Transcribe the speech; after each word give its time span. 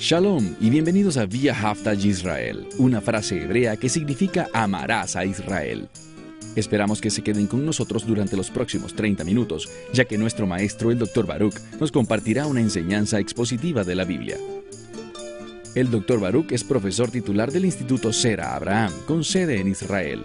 Shalom 0.00 0.56
y 0.62 0.70
bienvenidos 0.70 1.18
a 1.18 1.26
Via 1.26 1.52
Haftaj 1.52 2.06
Israel, 2.06 2.66
una 2.78 3.02
frase 3.02 3.42
hebrea 3.42 3.76
que 3.76 3.90
significa 3.90 4.48
amarás 4.54 5.14
a 5.14 5.26
Israel. 5.26 5.90
Esperamos 6.56 7.02
que 7.02 7.10
se 7.10 7.20
queden 7.20 7.46
con 7.46 7.66
nosotros 7.66 8.06
durante 8.06 8.34
los 8.34 8.50
próximos 8.50 8.94
30 8.94 9.24
minutos, 9.24 9.68
ya 9.92 10.06
que 10.06 10.16
nuestro 10.16 10.46
maestro, 10.46 10.90
el 10.90 10.98
Dr. 10.98 11.26
Baruch, 11.26 11.60
nos 11.78 11.92
compartirá 11.92 12.46
una 12.46 12.62
enseñanza 12.62 13.20
expositiva 13.20 13.84
de 13.84 13.94
la 13.94 14.04
Biblia. 14.06 14.38
El 15.74 15.90
Dr. 15.90 16.18
Baruch 16.18 16.50
es 16.50 16.64
profesor 16.64 17.10
titular 17.10 17.52
del 17.52 17.66
Instituto 17.66 18.10
Sera 18.10 18.56
Abraham, 18.56 18.94
con 19.06 19.22
sede 19.22 19.60
en 19.60 19.68
Israel. 19.68 20.24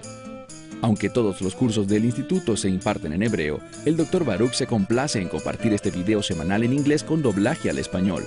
Aunque 0.81 1.09
todos 1.09 1.41
los 1.41 1.53
cursos 1.53 1.85
del 1.85 2.05
instituto 2.05 2.55
se 2.55 2.69
imparten 2.69 3.11
en 3.11 3.23
hebreo, 3.23 3.59
el 3.85 3.97
Dr. 3.97 4.23
Baruch 4.23 4.53
se 4.53 4.67
complace 4.67 5.19
en 5.19 5.27
compartir 5.27 5.73
este 5.73 5.91
video 5.91 6.23
semanal 6.23 6.63
en 6.63 6.71
inglés 6.71 7.03
con 7.03 7.21
doblaje 7.21 7.69
al 7.69 7.77
español. 7.77 8.23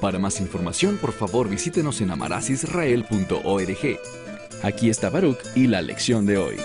Para 0.00 0.18
más 0.18 0.40
información, 0.40 0.96
por 0.96 1.12
favor 1.12 1.48
visítenos 1.48 2.00
en 2.00 2.10
amarasisrael.org. 2.10 3.98
Aquí 4.62 4.90
está 4.90 5.10
Baruch 5.10 5.38
y 5.54 5.66
la 5.66 5.82
lección 5.82 6.24
de 6.26 6.38
hoy. 6.38 6.56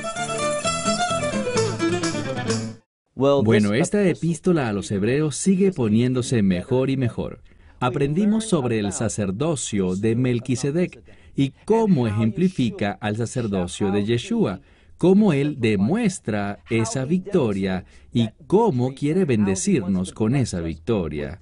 Bueno, 3.13 3.73
esta 3.73 4.03
epístola 4.07 4.69
a 4.69 4.73
los 4.73 4.91
hebreos 4.91 5.35
sigue 5.35 5.71
poniéndose 5.71 6.41
mejor 6.43 6.89
y 6.89 6.97
mejor. 6.97 7.41
Aprendimos 7.79 8.45
sobre 8.45 8.79
el 8.79 8.91
sacerdocio 8.93 9.95
de 9.95 10.15
Melquisedec 10.15 11.01
y 11.35 11.51
cómo 11.65 12.07
ejemplifica 12.07 12.97
al 13.01 13.17
sacerdocio 13.17 13.91
de 13.91 14.05
Yeshua, 14.05 14.61
cómo 14.97 15.33
Él 15.33 15.57
demuestra 15.59 16.59
esa 16.69 17.05
victoria 17.05 17.85
y 18.13 18.29
cómo 18.47 18.93
quiere 18.93 19.25
bendecirnos 19.25 20.11
con 20.11 20.35
esa 20.35 20.61
victoria, 20.61 21.39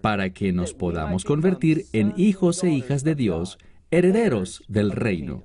para 0.00 0.30
que 0.30 0.52
nos 0.52 0.74
podamos 0.74 1.24
convertir 1.24 1.86
en 1.92 2.12
hijos 2.16 2.62
e 2.64 2.70
hijas 2.70 3.04
de 3.04 3.14
Dios, 3.14 3.58
herederos 3.90 4.62
del 4.68 4.92
reino. 4.92 5.44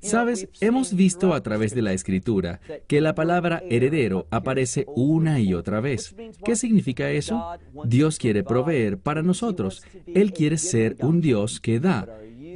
Sabes, 0.00 0.48
hemos 0.60 0.94
visto 0.94 1.34
a 1.34 1.42
través 1.42 1.74
de 1.74 1.82
la 1.82 1.92
escritura 1.92 2.60
que 2.86 3.00
la 3.00 3.16
palabra 3.16 3.62
heredero 3.68 4.28
aparece 4.30 4.86
una 4.94 5.40
y 5.40 5.52
otra 5.52 5.80
vez. 5.80 6.14
¿Qué 6.44 6.54
significa 6.54 7.10
eso? 7.10 7.44
Dios 7.84 8.18
quiere 8.18 8.44
proveer 8.44 8.98
para 8.98 9.22
nosotros. 9.22 9.82
Él 10.06 10.32
quiere 10.32 10.58
ser 10.58 10.96
un 11.00 11.20
Dios 11.20 11.58
que 11.60 11.80
da 11.80 12.06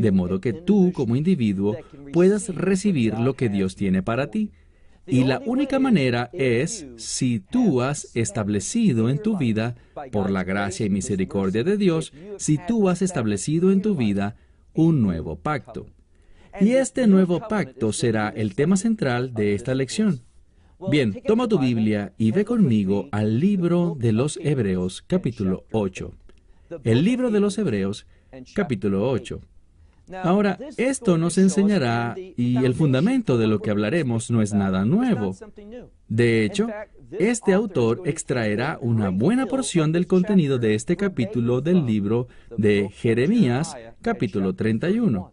de 0.00 0.12
modo 0.12 0.40
que 0.40 0.52
tú 0.52 0.92
como 0.92 1.16
individuo 1.16 1.76
puedas 2.12 2.54
recibir 2.54 3.18
lo 3.18 3.34
que 3.34 3.48
Dios 3.48 3.76
tiene 3.76 4.02
para 4.02 4.30
ti. 4.30 4.50
Y 5.06 5.24
la 5.24 5.40
única 5.44 5.78
manera 5.78 6.30
es 6.32 6.86
si 6.96 7.40
tú 7.40 7.82
has 7.82 8.14
establecido 8.14 9.08
en 9.08 9.18
tu 9.18 9.36
vida, 9.36 9.76
por 10.12 10.30
la 10.30 10.44
gracia 10.44 10.86
y 10.86 10.90
misericordia 10.90 11.64
de 11.64 11.76
Dios, 11.76 12.12
si 12.36 12.58
tú 12.58 12.88
has 12.88 13.02
establecido 13.02 13.72
en 13.72 13.82
tu 13.82 13.96
vida 13.96 14.36
un 14.72 15.02
nuevo 15.02 15.36
pacto. 15.36 15.86
Y 16.60 16.72
este 16.72 17.06
nuevo 17.06 17.40
pacto 17.48 17.92
será 17.92 18.28
el 18.28 18.54
tema 18.54 18.76
central 18.76 19.34
de 19.34 19.54
esta 19.54 19.74
lección. 19.74 20.20
Bien, 20.90 21.20
toma 21.26 21.46
tu 21.48 21.58
Biblia 21.58 22.14
y 22.16 22.30
ve 22.30 22.44
conmigo 22.44 23.08
al 23.12 23.38
libro 23.38 23.96
de 23.98 24.12
los 24.12 24.38
Hebreos, 24.42 25.02
capítulo 25.06 25.64
8. 25.72 26.12
El 26.84 27.04
libro 27.04 27.30
de 27.30 27.40
los 27.40 27.58
Hebreos, 27.58 28.06
capítulo 28.54 29.10
8. 29.10 29.40
Ahora, 30.22 30.58
esto 30.76 31.18
nos 31.18 31.38
enseñará, 31.38 32.14
y 32.16 32.56
el 32.64 32.74
fundamento 32.74 33.38
de 33.38 33.46
lo 33.46 33.60
que 33.60 33.70
hablaremos 33.70 34.30
no 34.30 34.42
es 34.42 34.52
nada 34.52 34.84
nuevo. 34.84 35.36
De 36.08 36.44
hecho, 36.44 36.68
este 37.18 37.52
autor 37.52 38.02
extraerá 38.04 38.78
una 38.80 39.10
buena 39.10 39.46
porción 39.46 39.92
del 39.92 40.06
contenido 40.06 40.58
de 40.58 40.74
este 40.74 40.96
capítulo 40.96 41.60
del 41.60 41.86
libro 41.86 42.28
de 42.56 42.88
Jeremías, 42.92 43.76
capítulo 44.00 44.54
31. 44.54 45.32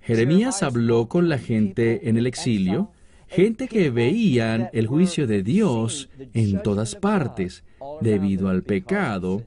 Jeremías 0.00 0.62
habló 0.62 1.08
con 1.08 1.28
la 1.28 1.38
gente 1.38 2.08
en 2.08 2.16
el 2.16 2.26
exilio, 2.26 2.92
gente 3.26 3.66
que 3.66 3.90
veían 3.90 4.70
el 4.72 4.86
juicio 4.86 5.26
de 5.26 5.42
Dios 5.42 6.08
en 6.32 6.62
todas 6.62 6.94
partes 6.94 7.64
debido 8.00 8.48
al 8.48 8.62
pecado, 8.62 9.42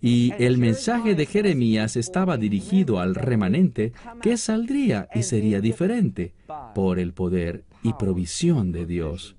y 0.00 0.32
el 0.38 0.58
mensaje 0.58 1.14
de 1.14 1.26
Jeremías 1.26 1.96
estaba 1.96 2.36
dirigido 2.36 3.00
al 3.00 3.14
remanente 3.14 3.92
que 4.22 4.36
saldría 4.36 5.08
y 5.14 5.22
sería 5.22 5.60
diferente 5.60 6.34
por 6.74 6.98
el 6.98 7.12
poder 7.12 7.64
y 7.82 7.92
provisión 7.94 8.72
de 8.72 8.86
Dios. 8.86 9.36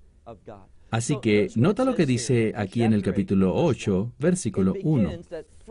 Así 0.91 1.17
que 1.21 1.49
nota 1.55 1.85
lo 1.85 1.95
que 1.95 2.05
dice 2.05 2.53
aquí 2.55 2.83
en 2.83 2.93
el 2.93 3.03
capítulo 3.03 3.53
8, 3.55 4.13
versículo 4.19 4.73
1. 4.81 5.11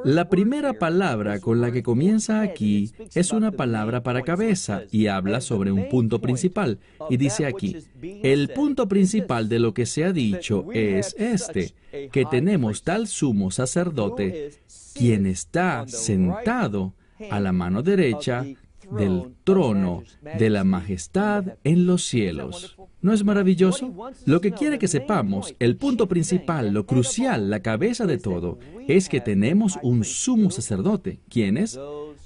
La 0.05 0.29
primera 0.29 0.75
palabra 0.75 1.41
con 1.41 1.61
la 1.61 1.71
que 1.73 1.83
comienza 1.83 2.41
aquí 2.41 2.93
es 3.15 3.33
una 3.33 3.53
palabra 3.53 4.03
para 4.03 4.23
cabeza 4.23 4.83
y 4.91 5.07
habla 5.07 5.41
sobre 5.41 5.73
un 5.73 5.89
punto 5.89 6.21
principal. 6.21 6.79
Y 7.11 7.17
dice 7.17 7.47
aquí, 7.47 7.77
el 8.23 8.49
punto 8.51 8.89
principal 8.89 9.49
de 9.49 9.59
lo 9.59 9.75
que 9.75 9.87
se 9.87 10.05
ha 10.05 10.13
dicho 10.13 10.67
es 10.73 11.15
este, 11.19 11.75
que 12.13 12.25
tenemos 12.25 12.83
tal 12.83 13.07
sumo 13.07 13.51
sacerdote, 13.51 14.53
quien 14.95 15.27
está 15.27 15.87
sentado 15.87 16.95
a 17.31 17.41
la 17.41 17.53
mano 17.53 17.83
derecha 17.83 18.45
del 18.91 19.35
trono 19.45 20.03
de 20.39 20.51
la 20.51 20.65
majestad 20.65 21.57
en 21.65 21.87
los 21.87 22.05
cielos. 22.05 22.77
¿No 23.01 23.13
es 23.13 23.25
maravilloso? 23.25 23.95
Lo 24.25 24.41
que 24.41 24.53
quiere 24.53 24.79
que 24.79 24.89
sepamos, 24.89 25.55
el 25.59 25.77
punto 25.77 26.09
principal, 26.09 26.73
lo 26.73 26.85
crucial, 26.87 27.51
la 27.51 27.61
cabeza 27.61 28.07
de 28.07 28.19
todo, 28.19 28.59
es 28.89 29.09
que 29.09 29.21
tenemos 29.21 29.79
un 29.83 30.03
sumo 30.03 30.51
sacerdote. 30.51 31.21
¿Quién 31.29 31.59
es? 31.59 31.79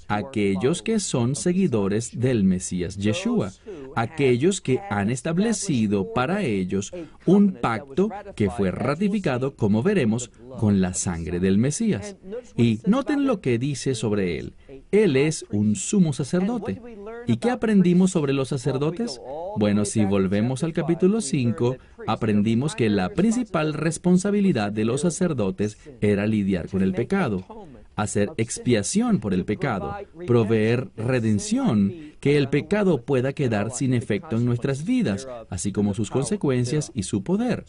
Aquellos 0.07 0.81
que 0.81 0.99
son 0.99 1.35
seguidores 1.35 2.19
del 2.19 2.43
Mesías 2.43 2.97
Yeshua, 2.97 3.51
aquellos 3.95 4.61
que 4.61 4.79
han 4.89 5.09
establecido 5.09 6.13
para 6.13 6.43
ellos 6.43 6.91
un 7.25 7.53
pacto 7.53 8.09
que 8.35 8.49
fue 8.49 8.71
ratificado, 8.71 9.55
como 9.55 9.83
veremos, 9.83 10.31
con 10.59 10.81
la 10.81 10.93
sangre 10.93 11.39
del 11.39 11.57
Mesías. 11.57 12.15
Y 12.55 12.79
noten 12.85 13.25
lo 13.25 13.41
que 13.41 13.57
dice 13.59 13.93
sobre 13.95 14.39
él. 14.39 14.53
Él 14.91 15.15
es 15.15 15.45
un 15.51 15.75
sumo 15.75 16.13
sacerdote. 16.13 16.81
¿Y 17.27 17.37
qué 17.37 17.49
aprendimos 17.49 18.11
sobre 18.11 18.33
los 18.33 18.49
sacerdotes? 18.49 19.19
Bueno, 19.57 19.85
si 19.85 20.05
volvemos 20.05 20.63
al 20.63 20.73
capítulo 20.73 21.21
5, 21.21 21.77
aprendimos 22.07 22.75
que 22.75 22.89
la 22.89 23.09
principal 23.09 23.73
responsabilidad 23.73 24.71
de 24.71 24.85
los 24.85 25.01
sacerdotes 25.01 25.77
era 26.01 26.27
lidiar 26.27 26.69
con 26.69 26.81
el 26.81 26.93
pecado 26.93 27.45
hacer 27.95 28.31
expiación 28.37 29.19
por 29.19 29.33
el 29.33 29.45
pecado, 29.45 29.95
proveer 30.25 30.89
redención, 30.97 32.13
que 32.19 32.37
el 32.37 32.49
pecado 32.49 33.01
pueda 33.01 33.33
quedar 33.33 33.71
sin 33.71 33.93
efecto 33.93 34.37
en 34.37 34.45
nuestras 34.45 34.85
vidas, 34.85 35.27
así 35.49 35.71
como 35.71 35.93
sus 35.93 36.09
consecuencias 36.09 36.91
y 36.93 37.03
su 37.03 37.23
poder. 37.23 37.65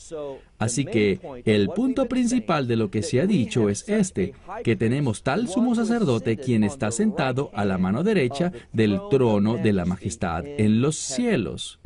Así 0.59 0.85
que 0.85 1.21
el 1.45 1.69
punto 1.71 2.07
principal 2.07 2.69
de 2.69 2.77
lo 2.77 2.91
que 2.91 3.03
se 3.03 3.21
ha 3.21 3.27
dicho 3.27 3.69
es 3.69 3.89
este, 3.89 4.35
que 4.63 4.77
tenemos 4.77 5.23
tal 5.23 5.49
sumo 5.49 5.75
sacerdote 5.75 6.37
quien 6.37 6.65
está 6.65 6.91
sentado 6.91 7.51
a 7.55 7.65
la 7.65 7.79
mano 7.79 8.03
derecha 8.03 8.53
del 8.73 9.01
trono 9.11 9.57
de 9.57 9.73
la 9.73 9.85
majestad 9.85 10.45
en 10.47 10.81
los 10.81 10.97
cielos. 10.97 11.81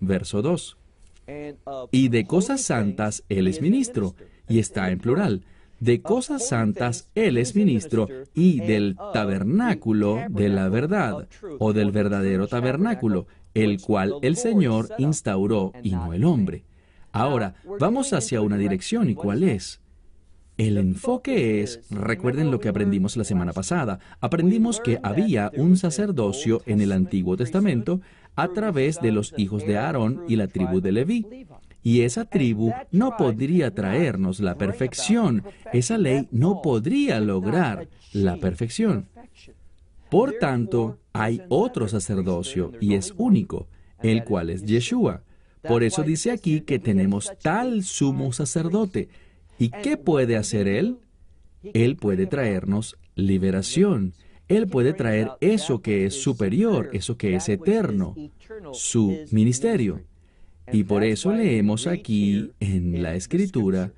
Verso 0.00 0.42
2. 0.42 0.77
Y 1.90 2.08
de 2.08 2.26
cosas 2.26 2.62
santas 2.62 3.24
Él 3.28 3.46
es 3.46 3.60
ministro, 3.60 4.14
y 4.48 4.58
está 4.58 4.90
en 4.90 4.98
plural 4.98 5.44
de 5.80 6.02
cosas 6.02 6.48
santas 6.48 7.08
Él 7.14 7.36
es 7.38 7.54
ministro 7.54 8.08
y 8.34 8.60
del 8.60 8.96
tabernáculo 9.12 10.20
de 10.28 10.48
la 10.48 10.68
verdad 10.68 11.28
o 11.58 11.72
del 11.72 11.92
verdadero 11.92 12.48
tabernáculo, 12.48 13.26
el 13.54 13.80
cual 13.80 14.14
el 14.22 14.36
Señor 14.36 14.88
instauró 14.98 15.72
y 15.82 15.92
no 15.92 16.12
el 16.12 16.24
hombre. 16.24 16.64
Ahora, 17.12 17.54
vamos 17.80 18.12
hacia 18.12 18.40
una 18.40 18.56
dirección 18.56 19.08
y 19.08 19.14
cuál 19.14 19.42
es. 19.42 19.80
El 20.56 20.76
enfoque 20.76 21.62
es, 21.62 21.80
recuerden 21.88 22.50
lo 22.50 22.58
que 22.58 22.68
aprendimos 22.68 23.16
la 23.16 23.22
semana 23.22 23.52
pasada, 23.52 24.00
aprendimos 24.20 24.80
que 24.80 24.98
había 25.04 25.52
un 25.56 25.76
sacerdocio 25.76 26.62
en 26.66 26.80
el 26.80 26.90
Antiguo 26.90 27.36
Testamento 27.36 28.00
a 28.38 28.48
través 28.48 29.00
de 29.00 29.10
los 29.10 29.34
hijos 29.36 29.66
de 29.66 29.76
Aarón 29.76 30.22
y 30.28 30.36
la 30.36 30.46
tribu 30.46 30.80
de 30.80 30.92
Leví. 30.92 31.26
Y 31.82 32.02
esa 32.02 32.24
tribu 32.24 32.72
no 32.92 33.16
podría 33.16 33.74
traernos 33.74 34.38
la 34.38 34.56
perfección. 34.56 35.42
Esa 35.72 35.98
ley 35.98 36.28
no 36.30 36.62
podría 36.62 37.18
lograr 37.18 37.88
la 38.12 38.36
perfección. 38.36 39.08
Por 40.08 40.34
tanto, 40.34 40.98
hay 41.12 41.42
otro 41.48 41.88
sacerdocio 41.88 42.72
y 42.80 42.94
es 42.94 43.12
único, 43.16 43.66
el 44.02 44.22
cual 44.22 44.50
es 44.50 44.64
Yeshua. 44.64 45.22
Por 45.62 45.82
eso 45.82 46.04
dice 46.04 46.30
aquí 46.30 46.60
que 46.60 46.78
tenemos 46.78 47.32
tal 47.42 47.82
sumo 47.82 48.32
sacerdote. 48.32 49.08
¿Y 49.58 49.70
qué 49.70 49.96
puede 49.96 50.36
hacer 50.36 50.68
él? 50.68 50.98
Él 51.74 51.96
puede 51.96 52.26
traernos 52.26 52.96
liberación. 53.16 54.14
Él 54.48 54.66
puede 54.66 54.92
traer 54.94 55.30
eso 55.40 55.82
que 55.82 56.06
es 56.06 56.14
superior, 56.14 56.90
eso 56.92 57.16
que 57.16 57.34
es 57.34 57.48
eterno, 57.48 58.14
su 58.72 59.16
ministerio. 59.30 60.00
Y 60.72 60.84
por 60.84 61.04
eso 61.04 61.32
leemos 61.32 61.86
aquí 61.86 62.50
en 62.60 63.02
la 63.02 63.14
escritura, 63.14 63.92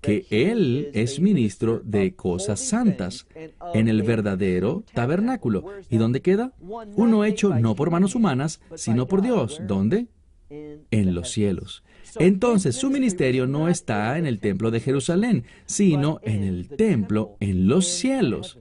que 0.00 0.26
Él 0.30 0.90
es 0.94 1.20
ministro 1.20 1.80
de 1.84 2.14
cosas 2.14 2.60
santas 2.60 3.26
en 3.74 3.88
el 3.88 4.02
verdadero 4.02 4.84
tabernáculo. 4.94 5.64
¿Y 5.90 5.96
dónde 5.96 6.22
queda? 6.22 6.52
Uno 6.60 7.24
hecho 7.24 7.54
no 7.54 7.74
por 7.74 7.90
manos 7.90 8.14
humanas, 8.14 8.60
sino 8.74 9.06
por 9.06 9.22
Dios. 9.22 9.60
¿Dónde? 9.66 10.06
En 10.48 11.14
los 11.14 11.30
cielos. 11.30 11.82
Entonces 12.18 12.76
su 12.76 12.90
ministerio 12.90 13.46
no 13.46 13.68
está 13.68 14.18
en 14.18 14.26
el 14.26 14.40
templo 14.40 14.70
de 14.70 14.80
Jerusalén, 14.80 15.44
sino 15.66 16.20
en 16.22 16.42
el 16.42 16.68
templo 16.68 17.36
en 17.40 17.68
los 17.68 17.86
cielos. 17.86 18.58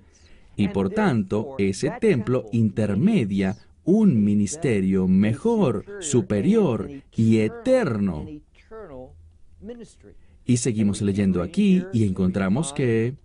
Y 0.57 0.69
por 0.69 0.89
tanto, 0.89 1.56
ese 1.59 1.94
templo 2.01 2.45
intermedia 2.51 3.56
un 3.83 4.21
ministerio 4.21 5.07
mejor, 5.07 5.86
superior 6.01 6.89
y 7.15 7.39
eterno. 7.39 8.25
Y 10.44 10.57
seguimos 10.57 11.01
leyendo 11.01 11.42
aquí 11.42 11.86
y 11.94 12.06
encontramos 12.06 12.74
que 12.74 13.15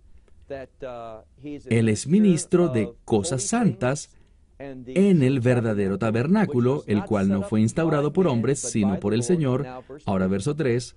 Él 1.69 1.89
es 1.89 2.07
ministro 2.07 2.69
de 2.69 2.93
cosas 3.03 3.43
santas 3.43 4.11
en 4.59 5.23
el 5.23 5.41
verdadero 5.41 5.97
tabernáculo, 5.97 6.83
el 6.87 7.03
cual 7.03 7.27
no 7.27 7.41
fue 7.41 7.59
instaurado 7.59 8.13
por 8.13 8.27
hombres, 8.27 8.59
sino 8.59 8.99
por 8.99 9.13
el 9.13 9.23
Señor. 9.23 9.65
Ahora 10.05 10.27
verso 10.27 10.55
3, 10.55 10.95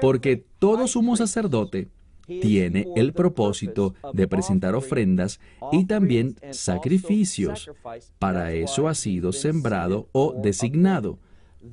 porque 0.00 0.44
todo 0.58 0.86
sumo 0.86 1.16
sacerdote 1.16 1.88
tiene 2.28 2.86
el 2.94 3.12
propósito 3.12 3.94
de 4.12 4.28
presentar 4.28 4.74
ofrendas 4.74 5.40
y 5.72 5.86
también 5.86 6.36
sacrificios. 6.52 7.70
Para 8.18 8.52
eso 8.52 8.86
ha 8.88 8.94
sido 8.94 9.32
sembrado 9.32 10.08
o 10.12 10.34
designado. 10.40 11.18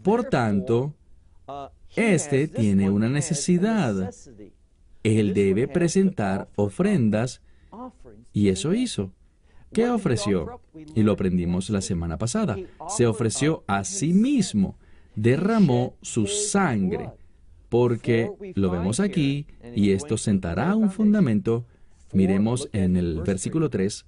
Por 0.01 0.23
tanto, 0.25 0.93
este 1.95 2.47
tiene 2.47 2.89
una 2.89 3.09
necesidad. 3.09 4.11
Él 5.03 5.33
debe 5.33 5.67
presentar 5.67 6.49
ofrendas 6.55 7.41
y 8.33 8.49
eso 8.49 8.73
hizo. 8.73 9.11
¿Qué 9.71 9.89
ofreció? 9.89 10.61
Y 10.95 11.03
lo 11.03 11.11
aprendimos 11.11 11.69
la 11.69 11.81
semana 11.81 12.17
pasada. 12.17 12.57
Se 12.87 13.05
ofreció 13.05 13.63
a 13.67 13.83
sí 13.83 14.13
mismo, 14.13 14.77
derramó 15.15 15.95
su 16.01 16.27
sangre, 16.27 17.11
porque 17.69 18.31
lo 18.55 18.69
vemos 18.69 18.99
aquí 18.99 19.47
y 19.75 19.91
esto 19.91 20.17
sentará 20.17 20.75
un 20.75 20.91
fundamento. 20.91 21.65
Miremos 22.13 22.69
en 22.71 22.95
el 22.95 23.21
versículo 23.21 23.69
3 23.69 24.05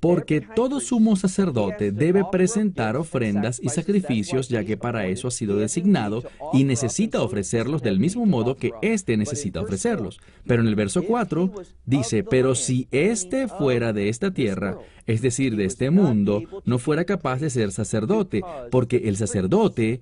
porque 0.00 0.40
todo 0.40 0.80
sumo 0.80 1.16
sacerdote 1.16 1.90
debe 1.90 2.24
presentar 2.30 2.96
ofrendas 2.96 3.60
y 3.62 3.68
sacrificios, 3.68 4.48
ya 4.48 4.64
que 4.64 4.76
para 4.76 5.06
eso 5.08 5.28
ha 5.28 5.30
sido 5.30 5.56
designado 5.56 6.22
y 6.52 6.64
necesita 6.64 7.22
ofrecerlos 7.22 7.82
del 7.82 7.98
mismo 7.98 8.24
modo 8.24 8.56
que 8.56 8.72
éste 8.80 9.16
necesita 9.16 9.60
ofrecerlos. 9.60 10.20
Pero 10.46 10.62
en 10.62 10.68
el 10.68 10.76
verso 10.76 11.02
4 11.02 11.52
dice, 11.84 12.22
pero 12.22 12.54
si 12.54 12.86
éste 12.92 13.48
fuera 13.48 13.92
de 13.92 14.08
esta 14.08 14.30
tierra, 14.30 14.78
es 15.06 15.20
decir, 15.20 15.56
de 15.56 15.64
este 15.64 15.90
mundo, 15.90 16.42
no 16.64 16.78
fuera 16.78 17.04
capaz 17.04 17.40
de 17.40 17.50
ser 17.50 17.72
sacerdote, 17.72 18.42
porque 18.70 19.02
el 19.06 19.16
sacerdote 19.16 20.00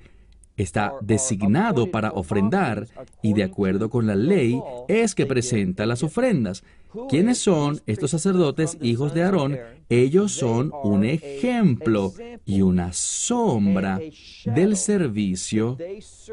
está 0.56 0.94
designado 1.00 1.90
para 1.90 2.12
ofrendar 2.12 2.86
y 3.22 3.34
de 3.34 3.44
acuerdo 3.44 3.90
con 3.90 4.06
la 4.06 4.14
ley 4.14 4.60
es 4.88 5.14
que 5.14 5.26
presenta 5.26 5.86
las 5.86 6.02
ofrendas. 6.02 6.64
¿Quiénes 7.08 7.38
son 7.38 7.80
estos 7.86 8.10
sacerdotes 8.10 8.78
hijos 8.80 9.12
de 9.12 9.22
Aarón? 9.22 9.58
Ellos 9.88 10.32
son 10.32 10.72
un 10.82 11.04
ejemplo 11.04 12.12
y 12.44 12.62
una 12.62 12.92
sombra 12.92 14.00
del 14.44 14.76
servicio 14.76 15.76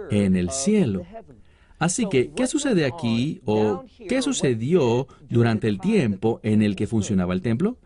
en 0.10 0.36
el 0.36 0.52
cielo. 0.52 1.06
Así 1.80 2.08
que, 2.08 2.32
¿qué 2.32 2.48
sucede 2.48 2.86
aquí 2.86 3.42
o 3.46 3.84
qué 4.08 4.22
sucedió 4.22 5.08
durante 5.30 5.68
el 5.68 5.82
tiempo 5.82 6.40
en 6.44 6.62
el 6.62 6.78
que 6.78 6.88
funcionaba 6.88 7.34
el 7.34 7.42
templo? 7.42 7.78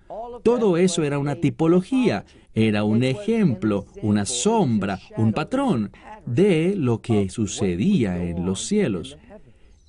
Todo 0.44 0.78
eso 0.78 1.04
era 1.04 1.20
una 1.20 1.36
tipología, 1.36 2.26
era 2.54 2.84
un 2.84 3.04
ejemplo, 3.04 3.86
una 4.02 4.26
sombra, 4.26 5.00
un 5.18 5.34
patrón 5.34 5.92
de 6.26 6.76
lo 6.76 7.02
que 7.02 7.30
sucedía 7.30 8.24
en 8.24 8.46
los 8.46 8.66
cielos. 8.66 9.18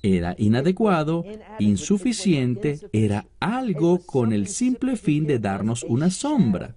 Era 0.01 0.35
inadecuado, 0.37 1.25
insuficiente, 1.59 2.79
era 2.93 3.25
algo 3.39 3.99
con 3.99 4.31
el 4.31 4.47
simple 4.47 4.95
fin 4.95 5.25
de 5.27 5.39
darnos 5.39 5.83
una 5.83 6.09
sombra. 6.09 6.75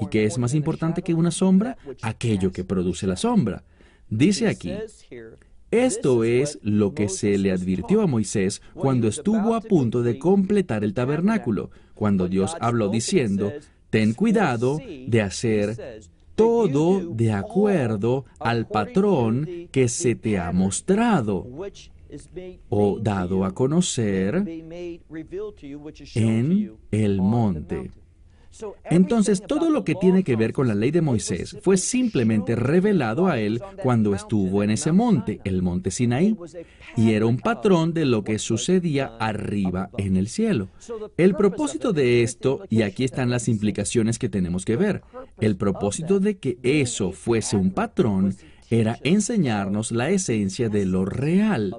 ¿Y 0.00 0.06
qué 0.06 0.24
es 0.24 0.38
más 0.38 0.54
importante 0.54 1.02
que 1.02 1.14
una 1.14 1.30
sombra? 1.30 1.76
Aquello 2.02 2.52
que 2.52 2.64
produce 2.64 3.06
la 3.06 3.16
sombra. 3.16 3.64
Dice 4.08 4.48
aquí, 4.48 4.72
esto 5.70 6.24
es 6.24 6.58
lo 6.62 6.94
que 6.94 7.08
se 7.08 7.36
le 7.36 7.50
advirtió 7.50 8.00
a 8.02 8.06
Moisés 8.06 8.62
cuando 8.74 9.08
estuvo 9.08 9.54
a 9.54 9.60
punto 9.60 10.02
de 10.02 10.18
completar 10.18 10.84
el 10.84 10.94
tabernáculo, 10.94 11.70
cuando 11.94 12.28
Dios 12.28 12.56
habló 12.60 12.88
diciendo, 12.88 13.52
ten 13.90 14.14
cuidado 14.14 14.78
de 15.06 15.22
hacer 15.22 16.00
todo 16.34 17.00
de 17.14 17.32
acuerdo 17.32 18.24
al 18.40 18.66
patrón 18.66 19.48
que 19.70 19.88
se 19.88 20.14
te 20.14 20.38
ha 20.38 20.52
mostrado 20.52 21.46
o 22.68 22.98
dado 23.00 23.44
a 23.44 23.52
conocer 23.52 24.36
en 26.14 26.76
el 26.90 27.20
monte. 27.20 27.90
Entonces, 28.84 29.42
todo 29.46 29.70
lo 29.70 29.84
que 29.84 29.94
tiene 29.94 30.24
que 30.24 30.36
ver 30.36 30.52
con 30.52 30.68
la 30.68 30.74
ley 30.74 30.90
de 30.90 31.00
Moisés 31.00 31.56
fue 31.62 31.76
simplemente 31.76 32.56
revelado 32.56 33.26
a 33.26 33.38
él 33.38 33.60
cuando 33.82 34.14
estuvo 34.14 34.62
en 34.62 34.70
ese 34.70 34.92
monte, 34.92 35.40
el 35.44 35.62
monte 35.62 35.90
Sinaí, 35.90 36.36
y 36.96 37.12
era 37.12 37.26
un 37.26 37.38
patrón 37.38 37.92
de 37.92 38.04
lo 38.04 38.24
que 38.24 38.38
sucedía 38.38 39.16
arriba 39.18 39.90
en 39.96 40.16
el 40.16 40.28
cielo. 40.28 40.68
El 41.16 41.34
propósito 41.34 41.92
de 41.92 42.22
esto, 42.22 42.62
y 42.68 42.82
aquí 42.82 43.04
están 43.04 43.30
las 43.30 43.48
implicaciones 43.48 44.18
que 44.18 44.28
tenemos 44.28 44.64
que 44.64 44.76
ver, 44.76 45.02
el 45.40 45.56
propósito 45.56 46.20
de 46.20 46.38
que 46.38 46.58
eso 46.62 47.12
fuese 47.12 47.56
un 47.56 47.70
patrón 47.70 48.34
era 48.70 48.98
enseñarnos 49.02 49.92
la 49.92 50.10
esencia 50.10 50.68
de 50.68 50.86
lo 50.86 51.04
real, 51.04 51.76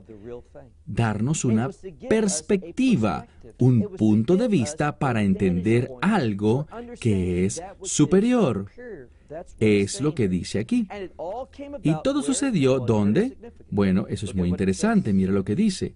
darnos 0.86 1.46
una 1.46 1.70
perspectiva, 2.10 3.28
un 3.60 3.96
punto 3.98 4.36
de 4.38 4.48
vista 4.48 4.98
para 4.98 5.24
entender 5.24 5.92
algo 6.02 6.68
que 7.00 7.46
es 7.46 7.62
superior. 7.82 8.68
Es 9.60 10.02
lo 10.02 10.14
que 10.14 10.28
dice 10.28 10.60
aquí. 10.60 10.88
Y 11.84 11.94
todo 12.04 12.22
sucedió 12.22 12.80
¿dónde? 12.80 13.38
Bueno, 13.70 14.06
eso 14.08 14.26
es 14.26 14.36
muy 14.36 14.50
interesante. 14.50 15.14
Mira 15.14 15.32
lo 15.32 15.44
que 15.44 15.56
dice. 15.56 15.94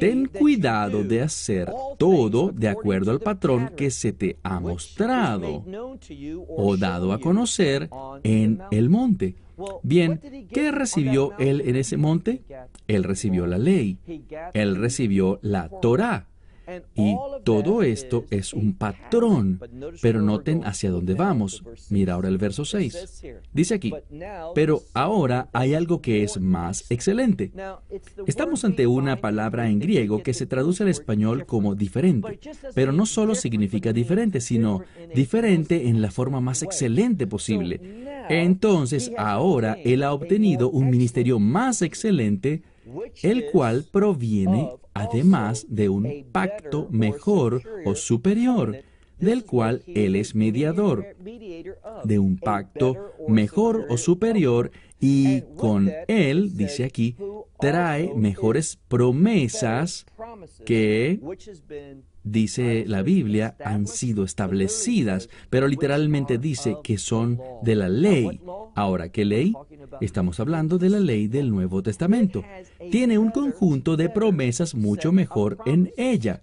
Ten 0.00 0.26
cuidado 0.26 1.04
de 1.04 1.22
hacer 1.22 1.70
todo 1.96 2.50
de 2.50 2.68
acuerdo 2.68 3.12
al 3.12 3.20
patrón 3.20 3.72
que 3.76 3.90
se 3.90 4.12
te 4.12 4.36
ha 4.42 4.58
mostrado 4.58 5.64
o 6.48 6.76
dado 6.76 7.12
a 7.12 7.20
conocer 7.20 7.88
en 8.24 8.60
el 8.70 8.90
monte. 8.90 9.36
Bien, 9.82 10.20
¿qué 10.52 10.72
recibió 10.72 11.38
él 11.38 11.62
en 11.64 11.76
ese 11.76 11.96
monte? 11.96 12.42
Él 12.88 13.04
recibió 13.04 13.46
la 13.46 13.58
ley, 13.58 13.98
él 14.54 14.76
recibió 14.76 15.38
la 15.42 15.68
Torah. 15.68 16.26
Y 16.94 17.16
todo 17.44 17.82
esto 17.82 18.24
es 18.30 18.52
un 18.52 18.74
patrón, 18.74 19.60
pero 20.00 20.22
noten 20.22 20.64
hacia 20.64 20.90
dónde 20.90 21.14
vamos. 21.14 21.62
Mira 21.90 22.14
ahora 22.14 22.28
el 22.28 22.38
verso 22.38 22.64
6. 22.64 23.24
Dice 23.52 23.74
aquí, 23.74 23.92
pero 24.54 24.82
ahora 24.94 25.48
hay 25.52 25.74
algo 25.74 26.00
que 26.00 26.22
es 26.22 26.40
más 26.40 26.90
excelente. 26.90 27.52
Estamos 28.26 28.64
ante 28.64 28.86
una 28.86 29.16
palabra 29.16 29.68
en 29.68 29.78
griego 29.78 30.22
que 30.22 30.34
se 30.34 30.46
traduce 30.46 30.82
al 30.82 30.88
español 30.88 31.46
como 31.46 31.74
diferente, 31.74 32.38
pero 32.74 32.92
no 32.92 33.06
solo 33.06 33.34
significa 33.34 33.92
diferente, 33.92 34.40
sino 34.40 34.82
diferente 35.14 35.88
en 35.88 36.00
la 36.00 36.10
forma 36.10 36.40
más 36.40 36.62
excelente 36.62 37.26
posible. 37.26 37.80
Entonces 38.28 39.10
ahora 39.16 39.76
él 39.84 40.02
ha 40.02 40.12
obtenido 40.12 40.70
un 40.70 40.90
ministerio 40.90 41.38
más 41.38 41.82
excelente, 41.82 42.62
el 43.22 43.46
cual 43.50 43.84
proviene 43.90 44.70
además 44.94 45.66
de 45.68 45.88
un 45.88 46.26
pacto 46.32 46.88
mejor 46.90 47.62
o 47.84 47.94
superior, 47.94 48.78
del 49.18 49.44
cual 49.44 49.82
Él 49.86 50.16
es 50.16 50.34
mediador, 50.34 51.16
de 52.04 52.18
un 52.18 52.36
pacto 52.38 53.12
mejor 53.28 53.86
o 53.88 53.96
superior, 53.96 54.70
y 55.00 55.42
con 55.56 55.90
Él, 56.08 56.56
dice 56.56 56.84
aquí, 56.84 57.16
trae 57.58 58.12
mejores 58.14 58.78
promesas 58.88 60.06
que 60.64 61.20
dice 62.24 62.84
la 62.86 63.02
Biblia, 63.02 63.56
han 63.64 63.86
sido 63.86 64.24
establecidas, 64.24 65.28
pero 65.50 65.68
literalmente 65.68 66.38
dice 66.38 66.76
que 66.82 66.98
son 66.98 67.40
de 67.62 67.74
la 67.74 67.88
ley. 67.88 68.40
Ahora, 68.74 69.10
¿qué 69.10 69.24
ley? 69.24 69.52
Estamos 70.00 70.40
hablando 70.40 70.78
de 70.78 70.90
la 70.90 71.00
ley 71.00 71.28
del 71.28 71.50
Nuevo 71.50 71.82
Testamento. 71.82 72.44
Tiene 72.90 73.18
un 73.18 73.30
conjunto 73.30 73.96
de 73.96 74.08
promesas 74.08 74.74
mucho 74.74 75.12
mejor 75.12 75.58
en 75.66 75.92
ella. 75.96 76.42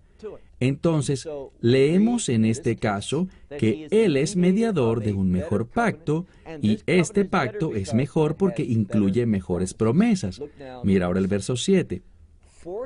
Entonces, 0.59 1.27
leemos 1.61 2.27
en 2.27 2.43
este 2.43 2.75
caso 2.75 3.27
que 3.57 3.87
Él 3.91 4.17
es 4.17 4.35
mediador 4.35 5.01
de 5.01 5.13
un 5.13 5.31
mejor 5.31 5.67
pacto 5.67 6.25
y 6.61 6.79
este 6.85 7.23
pacto 7.25 7.75
es 7.75 7.93
mejor 7.93 8.35
porque 8.35 8.63
incluye 8.63 9.25
mejores 9.25 9.73
promesas. 9.73 10.41
Mira 10.83 11.05
ahora 11.05 11.19
el 11.19 11.27
verso 11.27 11.55
7. 11.55 12.01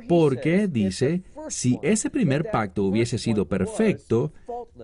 Porque 0.07 0.67
dice, 0.67 1.23
si 1.49 1.79
ese 1.81 2.09
primer 2.09 2.49
pacto 2.51 2.83
hubiese 2.83 3.17
sido 3.17 3.47
perfecto, 3.47 4.31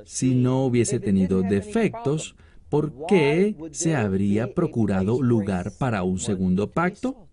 si 0.06 0.36
no 0.36 0.66
hubiese 0.66 1.00
tenido 1.00 1.42
defectos, 1.42 2.36
¿por 2.70 3.06
qué 3.08 3.56
se 3.72 3.96
habría 3.96 4.54
procurado 4.54 5.22
lugar 5.22 5.74
para 5.78 6.04
un 6.04 6.20
segundo 6.20 6.72
pacto? 6.72 7.29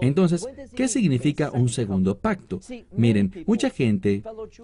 Entonces, 0.00 0.46
¿qué 0.74 0.88
significa 0.88 1.50
un 1.52 1.68
segundo 1.68 2.18
pacto? 2.18 2.60
Miren, 2.92 3.44
mucha 3.46 3.70
gente, 3.70 4.22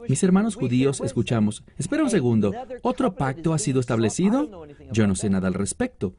mis 0.09 0.23
hermanos 0.23 0.56
judíos, 0.56 1.00
escuchamos, 1.00 1.64
espera 1.78 2.02
un 2.02 2.11
segundo, 2.11 2.52
¿otro 2.83 3.14
pacto 3.14 3.52
ha 3.52 3.59
sido 3.59 3.80
establecido? 3.80 4.66
Yo 4.92 5.06
no 5.06 5.14
sé 5.14 5.30
nada 5.30 5.49
al 5.49 5.54
respecto, 5.54 6.14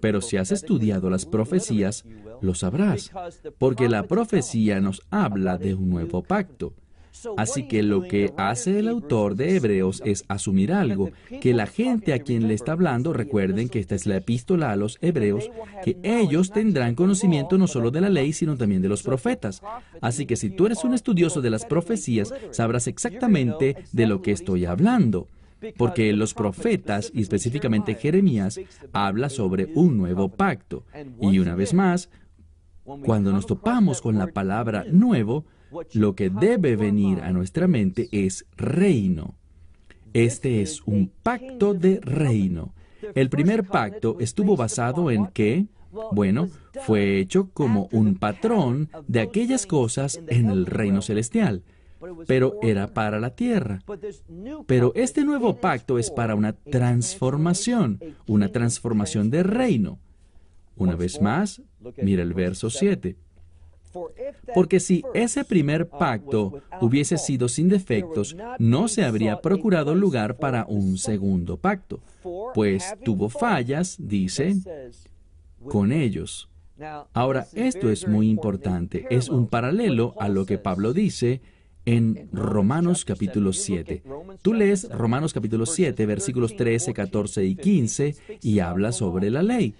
pero 0.00 0.20
si 0.20 0.36
has 0.36 0.52
estudiado 0.52 1.10
las 1.10 1.26
profecías, 1.26 2.04
lo 2.40 2.54
sabrás, 2.54 3.10
porque 3.58 3.88
la 3.88 4.04
profecía 4.04 4.80
nos 4.80 5.02
habla 5.10 5.58
de 5.58 5.74
un 5.74 5.90
nuevo 5.90 6.22
pacto. 6.22 6.74
Así 7.36 7.66
que 7.68 7.82
lo 7.82 8.02
que 8.02 8.32
hace 8.36 8.78
el 8.78 8.88
autor 8.88 9.36
de 9.36 9.56
Hebreos 9.56 10.02
es 10.04 10.24
asumir 10.28 10.72
algo, 10.72 11.10
que 11.40 11.54
la 11.54 11.66
gente 11.66 12.12
a 12.12 12.18
quien 12.20 12.48
le 12.48 12.54
está 12.54 12.72
hablando, 12.72 13.12
recuerden 13.12 13.68
que 13.68 13.78
esta 13.78 13.94
es 13.94 14.06
la 14.06 14.16
epístola 14.16 14.72
a 14.72 14.76
los 14.76 14.98
Hebreos, 15.00 15.50
que 15.84 15.98
ellos 16.02 16.50
tendrán 16.50 16.94
conocimiento 16.94 17.58
no 17.58 17.66
solo 17.66 17.90
de 17.90 18.00
la 18.00 18.08
ley, 18.08 18.32
sino 18.32 18.56
también 18.56 18.82
de 18.82 18.88
los 18.88 19.02
profetas. 19.02 19.62
Así 20.00 20.26
que 20.26 20.36
si 20.36 20.50
tú 20.50 20.66
eres 20.66 20.84
un 20.84 20.94
estudioso 20.94 21.40
de 21.40 21.50
las 21.50 21.64
profecías, 21.64 22.32
sabrás 22.50 22.86
exactamente 22.86 23.76
de 23.92 24.06
lo 24.06 24.22
que 24.22 24.32
estoy 24.32 24.64
hablando 24.64 25.28
porque 25.76 26.12
los 26.12 26.34
profetas, 26.34 27.10
y 27.14 27.22
específicamente 27.22 27.94
Jeremías, 27.94 28.60
habla 28.92 29.28
sobre 29.28 29.70
un 29.74 29.96
nuevo 29.96 30.28
pacto. 30.28 30.84
Y 31.20 31.38
una 31.38 31.54
vez 31.54 31.72
más, 31.74 32.10
cuando 32.84 33.32
nos 33.32 33.46
topamos 33.46 34.00
con 34.00 34.18
la 34.18 34.28
palabra 34.28 34.84
nuevo, 34.90 35.44
lo 35.92 36.14
que 36.14 36.30
debe 36.30 36.76
venir 36.76 37.20
a 37.20 37.32
nuestra 37.32 37.66
mente 37.66 38.08
es 38.12 38.46
reino. 38.56 39.34
Este 40.12 40.62
es 40.62 40.82
un 40.86 41.10
pacto 41.22 41.74
de 41.74 42.00
reino. 42.00 42.72
El 43.14 43.28
primer 43.28 43.64
pacto 43.64 44.16
estuvo 44.20 44.56
basado 44.56 45.10
en 45.10 45.26
que, 45.26 45.66
bueno, 46.12 46.48
fue 46.86 47.20
hecho 47.20 47.50
como 47.52 47.88
un 47.92 48.16
patrón 48.16 48.88
de 49.06 49.20
aquellas 49.20 49.66
cosas 49.66 50.20
en 50.28 50.48
el 50.48 50.66
reino 50.66 51.02
celestial, 51.02 51.62
pero 52.26 52.58
era 52.62 52.94
para 52.94 53.20
la 53.20 53.30
tierra. 53.30 53.80
Pero 54.66 54.92
este 54.94 55.24
nuevo 55.24 55.56
pacto 55.56 55.98
es 55.98 56.10
para 56.10 56.34
una 56.34 56.52
transformación, 56.52 58.00
una 58.26 58.48
transformación 58.48 59.30
de 59.30 59.42
reino. 59.42 59.98
Una 60.76 60.94
vez 60.94 61.20
más, 61.20 61.62
mira 62.02 62.22
el 62.22 62.34
verso 62.34 62.70
7. 62.70 63.16
Porque 64.54 64.80
si 64.80 65.02
ese 65.14 65.44
primer 65.44 65.88
pacto 65.88 66.62
hubiese 66.80 67.18
sido 67.18 67.48
sin 67.48 67.68
defectos, 67.68 68.36
no 68.58 68.88
se 68.88 69.04
habría 69.04 69.40
procurado 69.40 69.94
lugar 69.94 70.36
para 70.36 70.66
un 70.66 70.98
segundo 70.98 71.56
pacto, 71.56 72.00
pues 72.54 72.94
tuvo 73.04 73.28
fallas, 73.28 73.96
dice, 73.98 74.56
con 75.68 75.92
ellos. 75.92 76.48
Ahora, 77.14 77.46
esto 77.54 77.90
es 77.90 78.06
muy 78.06 78.28
importante, 78.28 79.06
es 79.10 79.28
un 79.28 79.46
paralelo 79.46 80.14
a 80.18 80.28
lo 80.28 80.44
que 80.44 80.58
Pablo 80.58 80.92
dice 80.92 81.40
en 81.86 82.28
Romanos 82.32 83.04
capítulo 83.04 83.52
7. 83.52 84.02
Tú 84.42 84.52
lees 84.52 84.90
Romanos 84.90 85.32
capítulo 85.32 85.64
7, 85.64 86.04
versículos 86.04 86.56
13, 86.56 86.92
14 86.92 87.44
y 87.44 87.54
15 87.54 88.16
y 88.42 88.58
habla 88.58 88.92
sobre 88.92 89.30
la 89.30 89.42
ley. 89.42 89.74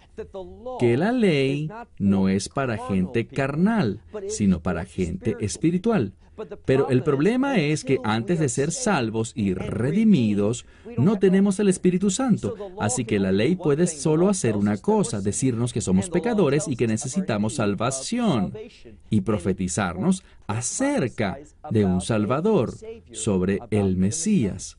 Que 0.78 0.96
la 0.96 1.12
ley 1.12 1.68
no 1.98 2.28
es 2.28 2.48
para 2.48 2.78
gente 2.78 3.26
carnal, 3.26 4.00
sino 4.28 4.62
para 4.62 4.84
gente 4.84 5.36
espiritual. 5.40 6.14
Pero 6.64 6.88
el 6.90 7.02
problema 7.02 7.56
es 7.56 7.84
que 7.84 7.98
antes 8.04 8.38
de 8.38 8.48
ser 8.48 8.72
salvos 8.72 9.32
y 9.34 9.54
redimidos, 9.54 10.66
no 10.98 11.18
tenemos 11.18 11.58
el 11.60 11.68
Espíritu 11.68 12.10
Santo. 12.10 12.54
Así 12.80 13.04
que 13.04 13.18
la 13.18 13.32
ley 13.32 13.56
puede 13.56 13.86
solo 13.86 14.28
hacer 14.28 14.56
una 14.56 14.76
cosa, 14.76 15.20
decirnos 15.20 15.72
que 15.72 15.80
somos 15.80 16.10
pecadores 16.10 16.68
y 16.68 16.76
que 16.76 16.86
necesitamos 16.86 17.54
salvación, 17.54 18.52
y 19.10 19.22
profetizarnos 19.22 20.22
acerca 20.46 21.38
de 21.70 21.84
un 21.84 22.00
Salvador, 22.00 22.74
sobre 23.12 23.60
el 23.70 23.96
Mesías. 23.96 24.76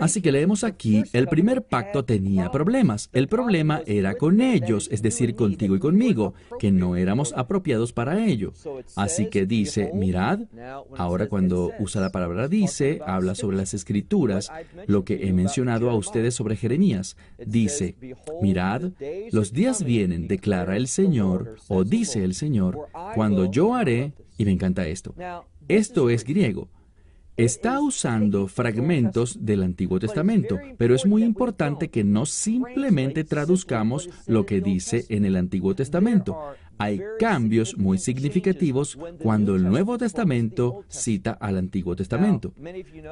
Así 0.00 0.20
que 0.20 0.32
leemos 0.32 0.64
aquí, 0.64 1.02
el 1.12 1.28
primer 1.28 1.62
pacto 1.62 2.04
tenía 2.04 2.50
problemas. 2.50 3.10
El 3.12 3.28
problema 3.28 3.82
era 3.86 4.14
con 4.14 4.40
ellos, 4.40 4.88
es 4.92 5.02
decir, 5.02 5.34
contigo 5.34 5.74
y 5.76 5.78
conmigo, 5.78 6.34
que 6.58 6.70
no 6.70 6.96
éramos 6.96 7.32
apropiados 7.36 7.92
para 7.92 8.26
ello. 8.26 8.52
Así 8.96 9.26
que 9.26 9.46
dice, 9.46 9.90
mirad, 9.94 10.40
ahora 10.96 11.28
cuando 11.28 11.72
usa 11.78 12.00
la 12.00 12.12
palabra 12.12 12.48
dice, 12.48 13.00
habla 13.06 13.34
sobre 13.34 13.56
las 13.56 13.74
escrituras, 13.74 14.50
lo 14.86 15.04
que 15.04 15.26
he 15.26 15.32
mencionado 15.32 15.90
a 15.90 15.96
ustedes 15.96 16.34
sobre 16.34 16.56
Jeremías. 16.56 17.16
Dice, 17.44 17.96
mirad, 18.42 18.92
los 19.32 19.52
días 19.52 19.82
vienen, 19.84 20.28
declara 20.28 20.76
el 20.76 20.86
Señor, 20.86 21.56
o 21.68 21.84
dice 21.84 22.24
el 22.24 22.34
Señor, 22.34 22.88
cuando 23.14 23.50
yo 23.50 23.74
haré, 23.74 24.12
y 24.38 24.44
me 24.44 24.52
encanta 24.52 24.86
esto, 24.86 25.14
esto 25.68 26.10
es 26.10 26.24
griego, 26.24 26.68
está 27.36 27.80
usando 27.80 28.48
fragmentos 28.48 29.44
del 29.44 29.62
Antiguo 29.62 29.98
Testamento, 29.98 30.58
pero 30.78 30.94
es 30.94 31.04
muy 31.06 31.22
importante 31.22 31.88
que 31.88 32.04
no 32.04 32.26
simplemente 32.26 33.24
traduzcamos 33.24 34.08
lo 34.26 34.46
que 34.46 34.60
dice 34.60 35.04
en 35.08 35.24
el 35.24 35.36
Antiguo 35.36 35.74
Testamento 35.74 36.38
hay 36.78 37.00
cambios 37.18 37.76
muy 37.76 37.98
significativos 37.98 38.98
cuando 39.22 39.56
el 39.56 39.64
Nuevo 39.64 39.98
Testamento 39.98 40.84
cita 40.88 41.32
al 41.32 41.58
Antiguo 41.58 41.96
Testamento. 41.96 42.52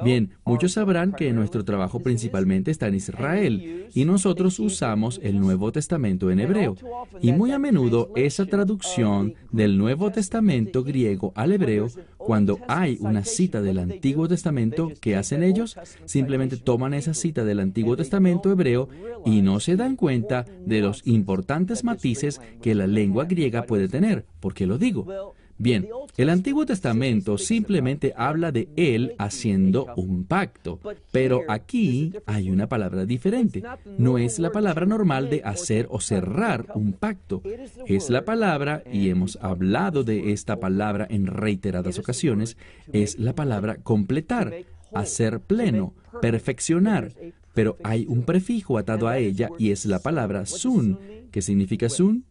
Bien, 0.03 0.31
muchos 0.45 0.73
sabrán 0.73 1.13
que 1.13 1.33
nuestro 1.33 1.65
trabajo 1.65 1.99
principalmente 1.99 2.71
está 2.71 2.87
en 2.87 2.95
Israel 2.95 3.87
y 3.93 4.05
nosotros 4.05 4.59
usamos 4.59 5.19
el 5.23 5.39
Nuevo 5.39 5.71
Testamento 5.71 6.31
en 6.31 6.39
hebreo. 6.39 6.75
Y 7.21 7.31
muy 7.31 7.51
a 7.51 7.59
menudo 7.59 8.11
esa 8.15 8.45
traducción 8.45 9.33
del 9.51 9.77
Nuevo 9.77 10.11
Testamento 10.11 10.83
griego 10.83 11.31
al 11.35 11.51
hebreo, 11.51 11.87
cuando 12.17 12.59
hay 12.67 12.97
una 13.01 13.23
cita 13.23 13.61
del 13.61 13.77
Antiguo 13.77 14.27
Testamento, 14.27 14.91
¿qué 14.99 15.15
hacen 15.15 15.43
ellos? 15.43 15.77
Simplemente 16.05 16.57
toman 16.57 16.93
esa 16.93 17.13
cita 17.13 17.45
del 17.45 17.59
Antiguo 17.59 17.95
Testamento 17.95 18.51
hebreo 18.51 18.89
y 19.25 19.41
no 19.41 19.59
se 19.59 19.75
dan 19.75 19.95
cuenta 19.95 20.45
de 20.65 20.81
los 20.81 21.05
importantes 21.05 21.83
matices 21.83 22.41
que 22.61 22.75
la 22.75 22.87
lengua 22.87 23.25
griega 23.25 23.54
puede 23.63 23.87
tener. 23.87 24.25
¿Por 24.39 24.53
qué 24.53 24.65
lo 24.65 24.77
digo? 24.77 25.33
Bien, 25.57 25.87
el 26.17 26.29
Antiguo 26.29 26.65
Testamento 26.65 27.37
simplemente 27.37 28.13
habla 28.17 28.51
de 28.51 28.67
Él 28.75 29.15
haciendo 29.17 29.87
un 29.95 30.25
pacto, 30.25 30.81
pero 31.11 31.43
aquí 31.47 32.11
hay 32.25 32.49
una 32.49 32.67
palabra 32.67 33.05
diferente. 33.05 33.63
No 33.97 34.17
es 34.17 34.37
la 34.37 34.51
palabra 34.51 34.85
normal 34.85 35.29
de 35.29 35.41
hacer 35.45 35.87
o 35.89 36.01
cerrar 36.01 36.67
un 36.75 36.91
pacto. 36.91 37.41
Es 37.85 38.09
la 38.09 38.25
palabra, 38.25 38.83
y 38.91 39.09
hemos 39.09 39.37
hablado 39.41 40.03
de 40.03 40.33
esta 40.33 40.59
palabra 40.59 41.07
en 41.09 41.25
reiteradas 41.25 41.99
ocasiones, 41.99 42.57
es 42.91 43.17
la 43.17 43.33
palabra 43.33 43.77
completar, 43.77 44.53
hacer 44.93 45.39
pleno, 45.39 45.93
perfeccionar. 46.21 47.13
Pero 47.53 47.77
hay 47.81 48.05
un 48.09 48.23
prefijo 48.23 48.77
atado 48.77 49.07
a 49.07 49.17
ella 49.19 49.49
y 49.57 49.71
es 49.71 49.85
la 49.85 49.99
palabra 49.99 50.45
sun. 50.45 50.99
¿Qué 51.31 51.41
significa 51.41 51.87
sun? 51.87 52.25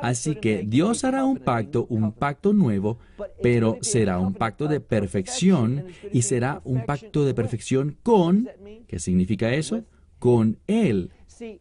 Así 0.00 0.36
que 0.36 0.64
Dios 0.66 1.04
hará 1.04 1.24
un 1.24 1.38
pacto, 1.38 1.86
un 1.88 2.12
pacto 2.12 2.52
nuevo, 2.52 2.98
pero 3.42 3.78
será 3.80 4.18
un 4.18 4.34
pacto 4.34 4.68
de 4.68 4.80
perfección 4.80 5.86
y 6.12 6.22
será 6.22 6.60
un 6.64 6.84
pacto 6.84 7.24
de 7.24 7.34
perfección 7.34 7.96
con, 8.02 8.48
¿qué 8.86 8.98
significa 8.98 9.52
eso? 9.54 9.84
Con 10.18 10.58
Él. 10.66 11.10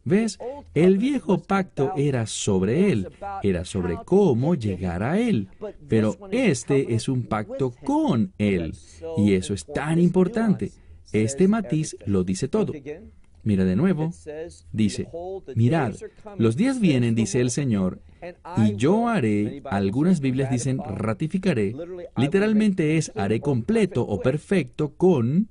¿Ves? 0.04 0.38
El 0.76 1.00
viejo 1.00 1.42
pacto 1.42 1.94
era 1.98 2.28
sobre 2.28 2.92
Él, 2.92 3.10
era 3.42 3.66
sobre 3.66 3.98
cómo 4.06 4.54
llegar 4.54 5.02
a 5.02 5.20
Él, 5.20 5.50
pero 5.88 6.18
este 6.30 6.94
es 6.94 7.10
un 7.10 7.24
pacto 7.24 7.72
con 7.84 8.34
Él. 8.38 8.76
Y 9.18 9.34
eso 9.34 9.56
es 9.56 9.66
tan 9.66 10.00
importante. 10.00 10.72
Este 11.12 11.48
matiz 11.48 11.98
lo 12.06 12.24
dice 12.24 12.48
todo. 12.48 12.74
Mira 13.44 13.66
de 13.66 13.76
nuevo, 13.76 14.12
dice, 14.72 15.08
mirad, 15.56 15.94
los 16.38 16.56
días 16.56 16.80
vienen, 16.80 17.16
dice 17.16 17.42
el 17.42 17.50
Señor, 17.50 18.02
y 18.58 18.76
yo 18.76 19.08
haré, 19.08 19.64
algunas 19.66 20.20
Biblias 20.20 20.52
dicen 20.52 20.80
ratificaré, 20.80 21.76
literalmente 22.18 22.98
es 22.98 23.12
haré 23.16 23.40
completo 23.40 24.04
o 24.04 24.20
perfecto. 24.22 24.94
con 24.96 25.50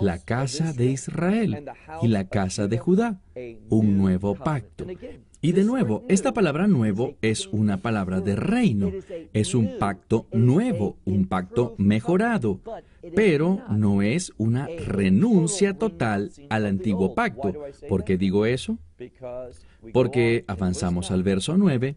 la 0.00 0.18
casa 0.18 0.72
de 0.72 0.86
Israel 0.86 1.64
y 2.02 2.08
la 2.08 2.28
casa 2.28 2.66
de 2.66 2.78
Judá, 2.78 3.20
un 3.68 3.96
nuevo 3.96 4.34
pacto. 4.34 4.86
Y 5.44 5.50
de 5.50 5.64
nuevo, 5.64 6.04
esta 6.08 6.32
palabra 6.32 6.68
nuevo 6.68 7.16
es 7.20 7.48
una 7.48 7.78
palabra 7.78 8.20
de 8.20 8.36
reino. 8.36 8.92
Es 9.32 9.56
un 9.56 9.76
pacto 9.76 10.28
nuevo, 10.32 10.98
un 11.04 11.26
pacto 11.26 11.74
mejorado, 11.78 12.60
pero 13.16 13.60
no 13.68 14.02
es 14.02 14.32
una 14.38 14.68
renuncia 14.68 15.76
total 15.76 16.30
al 16.48 16.66
antiguo 16.66 17.16
pacto. 17.16 17.52
¿Por 17.88 18.04
qué 18.04 18.16
digo 18.16 18.46
eso? 18.46 18.78
Porque 19.92 20.44
avanzamos 20.46 21.10
al 21.10 21.24
verso 21.24 21.56
9, 21.56 21.96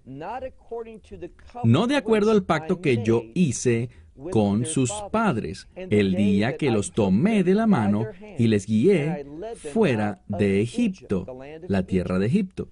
no 1.63 1.85
de 1.85 1.97
acuerdo 1.97 2.31
al 2.31 2.43
pacto 2.43 2.81
que 2.81 3.03
yo 3.03 3.21
hice 3.35 3.89
con 4.31 4.65
sus 4.65 4.91
padres 5.11 5.67
el 5.75 6.15
día 6.15 6.57
que 6.57 6.71
los 6.71 6.93
tomé 6.93 7.43
de 7.43 7.53
la 7.53 7.67
mano 7.67 8.07
y 8.39 8.47
les 8.47 8.65
guié 8.65 9.23
fuera 9.71 10.23
de 10.27 10.61
Egipto, 10.61 11.27
la 11.67 11.83
tierra 11.83 12.17
de 12.17 12.25
Egipto. 12.25 12.69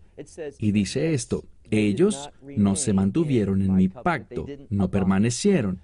Y 0.59 0.71
dice 0.71 1.13
esto, 1.13 1.43
ellos 1.71 2.29
no 2.57 2.75
se 2.75 2.93
mantuvieron 2.93 3.61
en 3.61 3.75
mi 3.75 3.87
pacto, 3.89 4.45
no 4.69 4.89
permanecieron. 4.89 5.81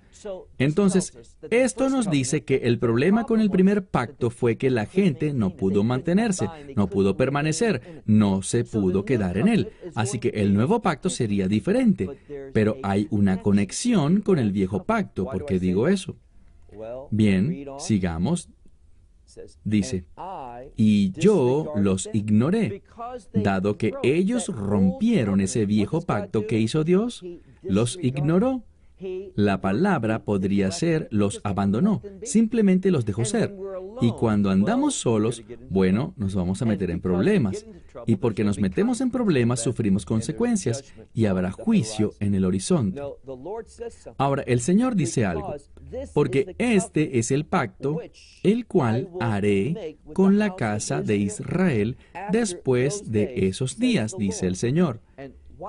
Entonces, 0.58 1.14
esto 1.50 1.90
nos 1.90 2.10
dice 2.10 2.44
que 2.44 2.58
el 2.64 2.78
problema 2.78 3.24
con 3.24 3.40
el 3.40 3.50
primer 3.50 3.86
pacto 3.86 4.30
fue 4.30 4.58
que 4.58 4.70
la 4.70 4.86
gente 4.86 5.34
no 5.34 5.56
pudo 5.56 5.84
mantenerse, 5.84 6.48
no 6.76 6.88
pudo 6.88 7.16
permanecer, 7.16 8.04
no 8.06 8.42
se 8.42 8.64
pudo 8.66 9.06
quedar 9.06 9.38
en 9.38 9.48
él. 9.48 9.70
Así 9.96 10.20
que 10.20 10.30
el 10.30 10.54
nuevo 10.54 10.82
pacto 10.82 11.10
sería 11.10 11.48
diferente. 11.48 12.10
Pero 12.54 12.78
hay 12.84 13.08
una 13.10 13.42
conexión 13.42 14.22
con 14.22 14.40
el 14.40 14.52
viejo 14.52 14.84
pacto. 14.84 15.26
¿Por 15.26 15.46
qué 15.46 15.60
digo 15.60 15.88
eso? 15.88 16.16
Bien, 17.12 17.66
sigamos. 17.80 18.50
Dice, 19.64 20.06
y 20.76 21.12
yo 21.12 21.74
los 21.76 22.10
ignoré, 22.14 22.84
dado 23.34 23.78
que 23.78 23.94
ellos 24.04 24.48
rompieron 24.48 25.42
ese 25.42 25.66
viejo 25.66 26.02
pacto 26.02 26.48
que 26.48 26.60
hizo 26.60 26.84
Dios, 26.84 27.24
los 27.62 28.00
ignoró. 28.02 28.64
La 29.36 29.62
palabra 29.62 30.24
podría 30.24 30.72
ser 30.72 31.08
los 31.10 31.40
abandonó, 31.44 32.02
simplemente 32.24 32.92
los 32.92 33.06
dejó 33.06 33.24
ser. 33.24 33.56
Y 34.02 34.12
cuando 34.12 34.50
andamos 34.50 34.96
solos, 34.96 35.44
bueno, 35.70 36.14
nos 36.18 36.36
vamos 36.36 36.62
a 36.62 36.66
meter 36.66 36.92
en 36.92 37.02
problemas. 37.02 37.66
Y 38.06 38.16
porque 38.16 38.44
nos 38.44 38.60
metemos 38.60 39.02
en 39.02 39.12
problemas, 39.12 39.62
sufrimos 39.62 40.06
consecuencias 40.06 40.94
y 41.14 41.26
habrá 41.26 41.52
juicio 41.52 42.14
en 42.20 42.36
el 42.36 42.46
horizonte. 42.46 43.02
Ahora, 44.18 44.44
el 44.44 44.62
Señor 44.62 44.96
dice 44.96 45.26
algo, 45.26 45.56
porque 46.14 46.56
este 46.58 47.20
es 47.20 47.32
el 47.32 47.46
pacto, 47.46 48.00
el 48.44 48.66
cual 48.66 49.10
haré 49.20 49.98
con 50.14 50.38
la 50.38 50.56
casa 50.56 51.02
de 51.02 51.18
Israel 51.18 51.98
después 52.32 53.12
de 53.12 53.48
esos 53.48 53.80
días, 53.80 54.16
dice 54.18 54.48
el 54.48 54.56
Señor. 54.56 55.02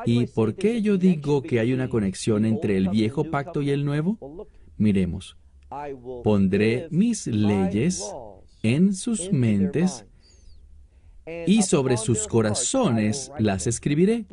¿Y 0.07 0.27
por 0.27 0.55
qué 0.55 0.83
yo 0.83 0.99
digo 0.99 1.43
que 1.43 1.59
hay 1.59 1.73
una 1.73 1.89
conexión 1.89 2.45
entre 2.45 2.77
el 2.77 2.89
viejo 2.89 3.25
pacto 3.25 3.61
y 3.63 3.71
el 3.71 3.85
nuevo? 3.85 4.47
Miremos, 4.77 5.37
pondré 6.25 6.89
mis 6.91 7.27
leyes 7.27 8.03
en 8.63 8.95
sus 8.95 9.33
mentes 9.33 10.07
y 11.47 11.63
sobre 11.63 11.97
sus 11.97 12.27
corazones 12.27 13.31
las 13.39 13.67
escribiré. 13.67 14.27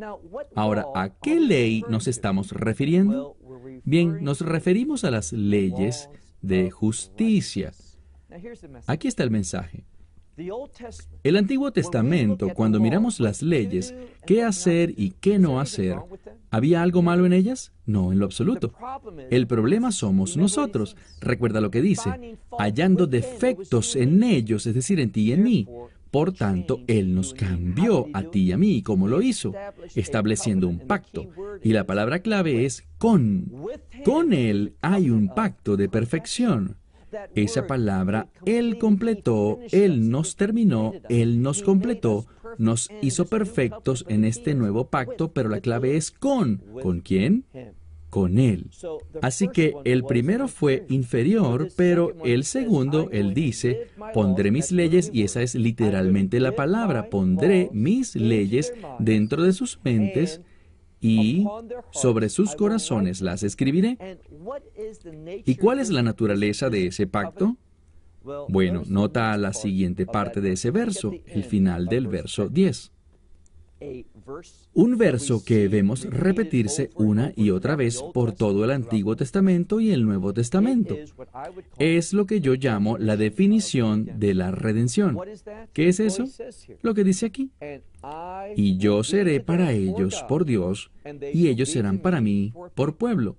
Ahora, 0.55 0.85
¿a 0.95 1.09
qué 1.09 1.39
ley 1.39 1.83
nos 1.89 2.07
estamos 2.07 2.51
refiriendo? 2.51 3.37
Bien, 3.83 4.23
nos 4.23 4.41
referimos 4.41 5.03
a 5.03 5.11
las 5.11 5.33
leyes 5.33 6.09
de 6.41 6.71
justicia. 6.71 7.73
Aquí 8.87 9.07
está 9.07 9.23
el 9.23 9.31
mensaje. 9.31 9.85
El 11.23 11.35
Antiguo 11.35 11.71
Testamento, 11.71 12.49
cuando 12.53 12.79
miramos 12.79 13.19
las 13.19 13.41
leyes, 13.41 13.95
qué 14.25 14.43
hacer 14.43 14.93
y 14.95 15.11
qué 15.11 15.39
no 15.39 15.59
hacer, 15.59 15.97
¿había 16.51 16.83
algo 16.83 17.01
malo 17.01 17.25
en 17.25 17.33
ellas? 17.33 17.71
No, 17.85 18.11
en 18.11 18.19
lo 18.19 18.25
absoluto. 18.25 18.73
El 19.31 19.47
problema 19.47 19.91
somos 19.91 20.37
nosotros. 20.37 20.95
Recuerda 21.21 21.59
lo 21.59 21.71
que 21.71 21.81
dice, 21.81 22.37
hallando 22.57 23.07
defectos 23.07 23.95
en 23.95 24.21
ellos, 24.21 24.67
es 24.67 24.75
decir, 24.75 24.99
en 24.99 25.11
ti 25.11 25.21
y 25.21 25.31
en 25.31 25.43
mí. 25.43 25.67
Por 26.11 26.31
tanto, 26.33 26.81
Él 26.87 27.13
nos 27.15 27.33
cambió 27.33 28.07
a 28.13 28.23
ti 28.23 28.43
y 28.43 28.51
a 28.51 28.57
mí, 28.57 28.81
como 28.81 29.07
lo 29.07 29.21
hizo, 29.21 29.53
estableciendo 29.95 30.67
un 30.67 30.79
pacto. 30.79 31.29
Y 31.63 31.73
la 31.73 31.85
palabra 31.85 32.19
clave 32.19 32.65
es 32.65 32.85
con. 32.97 33.51
Con 34.05 34.33
Él 34.33 34.75
hay 34.81 35.09
un 35.09 35.29
pacto 35.33 35.75
de 35.77 35.89
perfección. 35.89 36.77
Esa 37.35 37.67
palabra, 37.67 38.27
Él 38.45 38.77
completó, 38.77 39.59
Él 39.71 40.09
nos 40.09 40.35
terminó, 40.35 40.93
Él 41.09 41.41
nos 41.41 41.61
completó, 41.61 42.25
nos 42.57 42.89
hizo 43.01 43.25
perfectos 43.25 44.05
en 44.07 44.25
este 44.25 44.55
nuevo 44.55 44.89
pacto, 44.89 45.31
pero 45.31 45.49
la 45.49 45.61
clave 45.61 45.95
es 45.95 46.11
con. 46.11 46.61
¿Con 46.81 47.01
quién? 47.01 47.45
Con 48.09 48.39
Él. 48.39 48.69
Así 49.21 49.47
que 49.49 49.73
el 49.83 50.03
primero 50.03 50.47
fue 50.47 50.85
inferior, 50.89 51.69
pero 51.75 52.13
el 52.23 52.43
segundo, 52.43 53.09
Él 53.11 53.33
dice, 53.33 53.87
pondré 54.13 54.51
mis 54.51 54.71
leyes, 54.71 55.09
y 55.13 55.23
esa 55.23 55.41
es 55.41 55.55
literalmente 55.55 56.39
la 56.39 56.55
palabra, 56.55 57.09
pondré 57.09 57.69
mis 57.73 58.15
leyes 58.15 58.73
dentro 58.99 59.43
de 59.43 59.53
sus 59.53 59.79
mentes 59.83 60.41
y 60.99 61.45
sobre 61.91 62.29
sus 62.29 62.55
corazones 62.55 63.21
las 63.21 63.43
escribiré. 63.43 63.97
¿Y 65.45 65.55
cuál 65.55 65.79
es 65.79 65.89
la 65.89 66.03
naturaleza 66.03 66.69
de 66.69 66.87
ese 66.87 67.07
pacto? 67.07 67.57
Bueno, 68.49 68.83
nota 68.87 69.37
la 69.37 69.53
siguiente 69.53 70.05
parte 70.05 70.41
de 70.41 70.53
ese 70.53 70.71
verso, 70.71 71.13
el 71.27 71.43
final 71.43 71.87
del 71.87 72.07
verso 72.07 72.49
10. 72.49 72.91
Un 74.73 74.97
verso 74.97 75.43
que 75.43 75.67
vemos 75.67 76.05
repetirse 76.05 76.89
una 76.95 77.33
y 77.35 77.51
otra 77.51 77.75
vez 77.75 78.01
por 78.13 78.31
todo 78.31 78.65
el 78.65 78.71
Antiguo 78.71 79.15
Testamento 79.15 79.79
y 79.79 79.91
el 79.91 80.05
Nuevo 80.05 80.33
Testamento. 80.33 80.95
Es 81.77 82.13
lo 82.13 82.25
que 82.25 82.41
yo 82.41 82.55
llamo 82.55 82.97
la 82.97 83.17
definición 83.17 84.09
de 84.19 84.33
la 84.33 84.51
redención. 84.51 85.17
¿Qué 85.73 85.89
es 85.89 85.99
eso? 85.99 86.25
Lo 86.81 86.93
que 86.93 87.03
dice 87.03 87.27
aquí. 87.27 87.51
Y 88.55 88.77
yo 88.77 89.03
seré 89.03 89.39
para 89.39 89.71
ellos 89.71 90.23
por 90.27 90.45
Dios, 90.45 90.91
y 91.33 91.47
ellos 91.47 91.69
serán 91.69 91.99
para 91.99 92.21
mí 92.21 92.53
por 92.75 92.95
pueblo. 92.95 93.35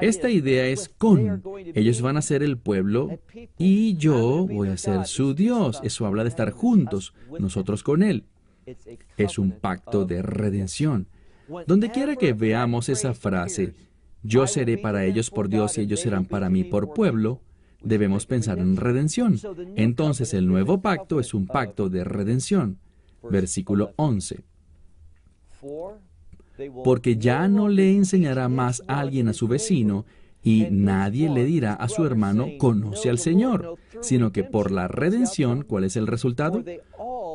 Esta 0.00 0.30
idea 0.30 0.68
es 0.68 0.88
con. 0.88 1.42
Ellos 1.74 2.00
van 2.00 2.16
a 2.16 2.22
ser 2.22 2.44
el 2.44 2.56
pueblo 2.56 3.18
y 3.58 3.96
yo 3.96 4.46
voy 4.46 4.68
a 4.68 4.76
ser 4.76 5.06
su 5.06 5.34
Dios. 5.34 5.80
Eso 5.82 6.06
habla 6.06 6.22
de 6.22 6.28
estar 6.28 6.52
juntos, 6.52 7.14
nosotros 7.40 7.82
con 7.82 8.04
Él 8.04 8.24
es 9.16 9.38
un 9.38 9.52
pacto 9.52 10.04
de 10.04 10.22
redención. 10.22 11.08
Donde 11.66 11.90
quiera 11.90 12.16
que 12.16 12.32
veamos 12.32 12.88
esa 12.88 13.14
frase, 13.14 13.74
yo 14.22 14.46
seré 14.46 14.78
para 14.78 15.04
ellos 15.04 15.30
por 15.30 15.48
Dios 15.48 15.78
y 15.78 15.82
ellos 15.82 16.00
serán 16.00 16.24
para 16.24 16.50
mí 16.50 16.64
por 16.64 16.92
pueblo, 16.92 17.40
debemos 17.82 18.26
pensar 18.26 18.58
en 18.58 18.76
redención. 18.76 19.38
Entonces 19.76 20.34
el 20.34 20.46
nuevo 20.46 20.80
pacto 20.80 21.20
es 21.20 21.34
un 21.34 21.46
pacto 21.46 21.88
de 21.88 22.04
redención. 22.04 22.78
Versículo 23.30 23.92
11. 23.96 24.44
Porque 26.84 27.16
ya 27.16 27.48
no 27.48 27.68
le 27.68 27.94
enseñará 27.94 28.48
más 28.48 28.82
a 28.88 29.00
alguien 29.00 29.28
a 29.28 29.32
su 29.32 29.46
vecino, 29.46 30.06
y 30.46 30.68
nadie 30.70 31.28
le 31.28 31.44
dirá 31.44 31.74
a 31.74 31.88
su 31.88 32.06
hermano, 32.06 32.46
conoce 32.56 33.10
al 33.10 33.18
Señor, 33.18 33.74
sino 34.00 34.30
que 34.30 34.44
por 34.44 34.70
la 34.70 34.86
redención, 34.86 35.62
¿cuál 35.62 35.82
es 35.82 35.96
el 35.96 36.06
resultado? 36.06 36.62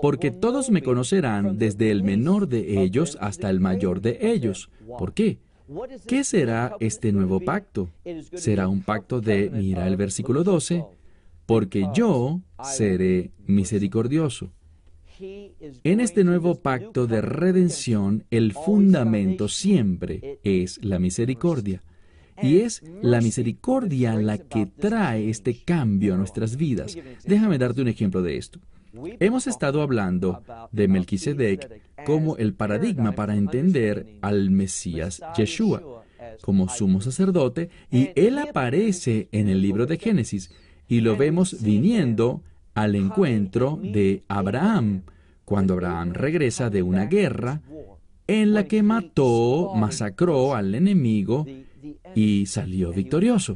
porque 0.02 0.32
todos 0.32 0.72
me 0.72 0.82
conocerán 0.82 1.60
desde 1.60 1.92
el 1.92 2.02
menor 2.02 2.48
de 2.48 2.82
ellos 2.82 3.20
hasta 3.22 3.52
el 3.52 3.60
mayor 3.60 4.02
de 4.02 4.18
ellos. 4.20 4.72
¿Por 4.98 5.14
qué? 5.14 5.38
¿Qué 6.08 6.24
será 6.24 6.76
este 6.80 7.12
nuevo 7.12 7.40
pacto? 7.40 7.90
Será 8.34 8.68
un 8.68 8.82
pacto 8.82 9.22
de, 9.22 9.52
mira 9.52 9.88
el 9.88 9.98
versículo 9.98 10.44
12, 10.44 10.84
porque 11.46 11.88
yo 11.94 12.42
seré 12.64 13.30
misericordioso. 13.46 14.50
En 15.20 16.00
este 16.00 16.24
nuevo 16.24 16.56
pacto 16.56 17.06
de 17.06 17.22
redención, 17.22 18.24
el 18.32 18.54
fundamento 18.54 19.48
siempre 19.48 20.40
es 20.44 20.84
la 20.84 20.98
misericordia. 20.98 21.84
Y 22.42 22.60
es 22.60 22.84
la 23.02 23.22
misericordia 23.22 24.16
la 24.16 24.38
que 24.38 24.66
trae 24.66 25.30
este 25.30 25.64
cambio 25.64 26.14
a 26.14 26.18
nuestras 26.18 26.56
vidas. 26.56 26.98
Déjame 27.26 27.58
darte 27.58 27.82
un 27.82 27.88
ejemplo 27.88 28.22
de 28.22 28.38
esto. 28.38 28.60
Hemos 29.20 29.48
estado 29.48 29.82
hablando 29.82 30.44
de 30.72 30.88
Melquisedec 30.88 31.82
como 32.06 32.36
el 32.38 32.54
paradigma 32.54 33.14
para 33.14 33.36
entender 33.36 34.18
al 34.22 34.50
Mesías 34.50 35.22
Yeshua 35.38 36.04
como 36.42 36.68
sumo 36.70 37.02
sacerdote 37.02 37.70
y 37.90 38.10
él 38.16 38.38
aparece 38.38 39.30
en 39.32 39.48
el 39.48 39.62
libro 39.62 39.86
de 39.86 39.98
Génesis 39.98 40.52
y 40.88 41.02
lo 41.02 41.16
vemos 41.16 41.62
viniendo 41.62 42.44
al 42.74 42.96
encuentro 42.96 43.80
de 43.82 44.24
Abraham 44.28 45.04
cuando 45.46 45.74
Abraham 45.74 46.14
regresa 46.14 46.70
de 46.70 46.84
una 46.84 47.06
guerra 47.06 47.62
en 48.28 48.54
la 48.54 48.66
que 48.66 48.84
mató, 48.84 49.74
masacró 49.76 50.56
al 50.56 50.74
enemigo 50.76 51.46
y 52.16 52.46
salió 52.46 52.92
victorioso. 52.92 53.56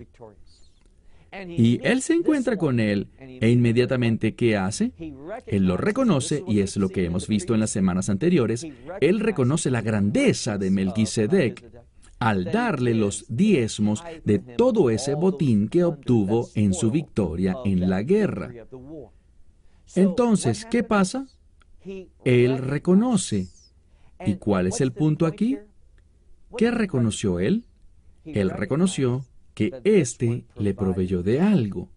Y 1.47 1.79
él 1.83 2.01
se 2.01 2.13
encuentra 2.13 2.57
con 2.57 2.79
él 2.79 3.07
e 3.19 3.49
inmediatamente 3.49 4.35
¿qué 4.35 4.55
hace? 4.55 4.93
Él 5.45 5.65
lo 5.65 5.75
reconoce 5.75 6.43
y 6.47 6.59
es 6.59 6.77
lo 6.77 6.89
que 6.89 7.05
hemos 7.05 7.27
visto 7.27 7.53
en 7.53 7.59
las 7.59 7.71
semanas 7.71 8.09
anteriores. 8.09 8.65
Él 9.01 9.19
reconoce 9.19 9.69
la 9.69 9.81
grandeza 9.81 10.57
de 10.57 10.71
Melquisedec 10.71 11.65
al 12.19 12.45
darle 12.45 12.93
los 12.93 13.25
diezmos 13.27 14.03
de 14.23 14.39
todo 14.39 14.89
ese 14.89 15.15
botín 15.15 15.67
que 15.67 15.83
obtuvo 15.83 16.49
en 16.55 16.73
su 16.73 16.89
victoria 16.89 17.57
en 17.65 17.89
la 17.89 18.03
guerra. 18.03 18.51
Entonces, 19.95 20.65
¿qué 20.65 20.83
pasa? 20.83 21.27
Él 22.23 22.57
reconoce. 22.57 23.47
¿Y 24.25 24.35
cuál 24.35 24.67
es 24.67 24.79
el 24.79 24.93
punto 24.93 25.25
aquí? 25.25 25.57
¿Qué 26.57 26.71
reconoció 26.71 27.39
él? 27.39 27.65
Él 28.25 28.49
reconoció 28.49 29.25
que 29.53 29.71
éste 29.83 30.45
le 30.57 30.73
proveyó 30.73 31.23
de 31.23 31.39
algo. 31.39 31.89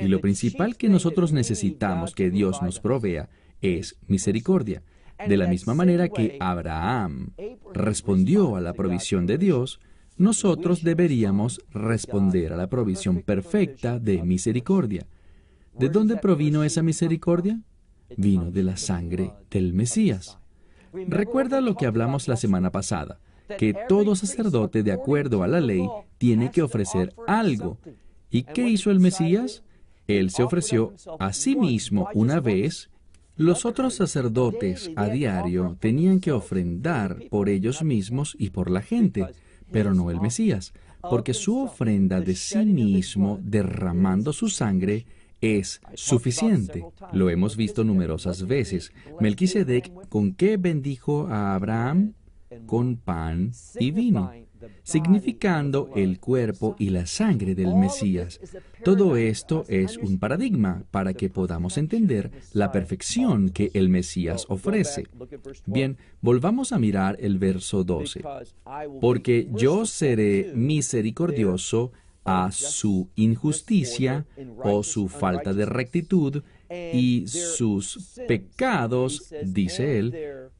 Y 0.00 0.08
lo 0.08 0.20
principal 0.20 0.76
que 0.76 0.88
nosotros 0.88 1.32
necesitamos 1.32 2.14
que 2.14 2.30
Dios 2.30 2.62
nos 2.62 2.80
provea 2.80 3.28
es 3.60 3.96
misericordia. 4.08 4.82
De 5.26 5.36
la 5.36 5.46
misma 5.46 5.74
manera 5.74 6.08
que 6.08 6.36
Abraham 6.40 7.32
respondió 7.72 8.56
a 8.56 8.60
la 8.60 8.72
provisión 8.72 9.26
de 9.26 9.38
Dios, 9.38 9.80
nosotros 10.16 10.82
deberíamos 10.82 11.60
responder 11.70 12.52
a 12.52 12.56
la 12.56 12.68
provisión 12.68 13.22
perfecta 13.22 13.98
de 13.98 14.22
misericordia. 14.22 15.06
¿De 15.78 15.88
dónde 15.88 16.16
provino 16.16 16.64
esa 16.64 16.82
misericordia? 16.82 17.60
Vino 18.16 18.50
de 18.50 18.62
la 18.62 18.76
sangre 18.76 19.32
del 19.50 19.72
Mesías. 19.72 20.38
Recuerda 20.92 21.60
lo 21.60 21.76
que 21.76 21.86
hablamos 21.86 22.28
la 22.28 22.36
semana 22.36 22.70
pasada, 22.70 23.20
que 23.58 23.74
todo 23.88 24.14
sacerdote 24.14 24.82
de 24.82 24.92
acuerdo 24.92 25.42
a 25.42 25.48
la 25.48 25.60
ley 25.60 25.86
tiene 26.18 26.50
que 26.50 26.62
ofrecer 26.62 27.14
algo. 27.26 27.78
¿Y 28.30 28.44
qué 28.44 28.68
hizo 28.68 28.90
el 28.90 29.00
Mesías? 29.00 29.62
Él 30.06 30.30
se 30.30 30.42
ofreció 30.42 30.94
a 31.18 31.32
sí 31.32 31.56
mismo 31.56 32.08
una 32.14 32.40
vez 32.40 32.90
los 33.36 33.64
otros 33.64 33.94
sacerdotes 33.94 34.90
a 34.94 35.06
diario 35.08 35.76
tenían 35.80 36.20
que 36.20 36.32
ofrendar 36.32 37.18
por 37.30 37.48
ellos 37.48 37.82
mismos 37.82 38.36
y 38.38 38.50
por 38.50 38.70
la 38.70 38.82
gente, 38.82 39.26
pero 39.70 39.94
no 39.94 40.10
el 40.10 40.20
Mesías, 40.20 40.74
porque 41.00 41.32
su 41.32 41.58
ofrenda 41.58 42.20
de 42.20 42.34
sí 42.34 42.64
mismo 42.66 43.38
derramando 43.42 44.34
su 44.34 44.48
sangre 44.48 45.06
es 45.40 45.80
suficiente. 45.94 46.84
Lo 47.12 47.30
hemos 47.30 47.56
visto 47.56 47.84
numerosas 47.84 48.46
veces. 48.46 48.92
Melquisedec, 49.18 49.90
¿con 50.08 50.34
qué 50.34 50.58
bendijo 50.58 51.26
a 51.28 51.54
Abraham? 51.54 52.12
Con 52.66 52.96
pan 52.96 53.52
y 53.78 53.90
vino 53.90 54.30
significando 54.82 55.90
el 55.94 56.20
cuerpo 56.20 56.76
y 56.78 56.90
la 56.90 57.06
sangre 57.06 57.54
del 57.54 57.74
Mesías. 57.74 58.40
Todo 58.84 59.16
esto 59.16 59.64
es 59.68 59.96
un 59.96 60.18
paradigma 60.18 60.84
para 60.90 61.14
que 61.14 61.30
podamos 61.30 61.78
entender 61.78 62.30
la 62.52 62.72
perfección 62.72 63.50
que 63.50 63.70
el 63.74 63.88
Mesías 63.88 64.46
ofrece. 64.48 65.06
Bien, 65.66 65.96
volvamos 66.20 66.72
a 66.72 66.78
mirar 66.78 67.16
el 67.20 67.38
verso 67.38 67.84
12. 67.84 68.22
Porque 69.00 69.48
yo 69.52 69.86
seré 69.86 70.52
misericordioso 70.54 71.92
a 72.24 72.52
su 72.52 73.08
injusticia 73.16 74.26
o 74.62 74.82
su 74.82 75.08
falta 75.08 75.52
de 75.52 75.66
rectitud 75.66 76.42
y 76.92 77.26
sus 77.26 78.20
pecados, 78.26 79.32
dice 79.44 79.98
él, 79.98 80.14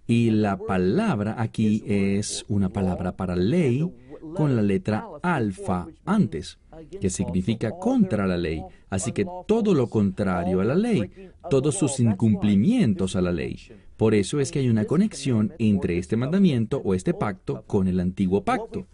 y 0.06 0.30
la 0.30 0.56
palabra 0.56 1.36
aquí 1.38 1.82
es 1.86 2.44
una 2.48 2.68
palabra 2.68 3.16
para 3.16 3.36
ley 3.36 3.88
con 4.34 4.56
la 4.56 4.62
letra 4.62 5.06
alfa 5.22 5.86
antes, 6.04 6.58
que 7.00 7.10
significa 7.10 7.70
contra 7.70 8.26
la 8.26 8.36
ley. 8.36 8.62
Así 8.88 9.12
que 9.12 9.26
todo 9.46 9.74
lo 9.74 9.88
contrario 9.88 10.60
a 10.60 10.64
la 10.64 10.74
ley, 10.74 11.10
todos 11.50 11.76
sus 11.76 12.00
incumplimientos 12.00 13.16
a 13.16 13.22
la 13.22 13.32
ley. 13.32 13.58
Por 13.96 14.14
eso 14.14 14.40
es 14.40 14.50
que 14.50 14.58
hay 14.58 14.68
una 14.68 14.84
conexión 14.84 15.52
entre 15.58 15.98
este 15.98 16.16
mandamiento 16.16 16.80
o 16.84 16.94
este 16.94 17.14
pacto 17.14 17.64
con 17.66 17.86
el 17.88 18.00
antiguo 18.00 18.44
pacto. 18.44 18.86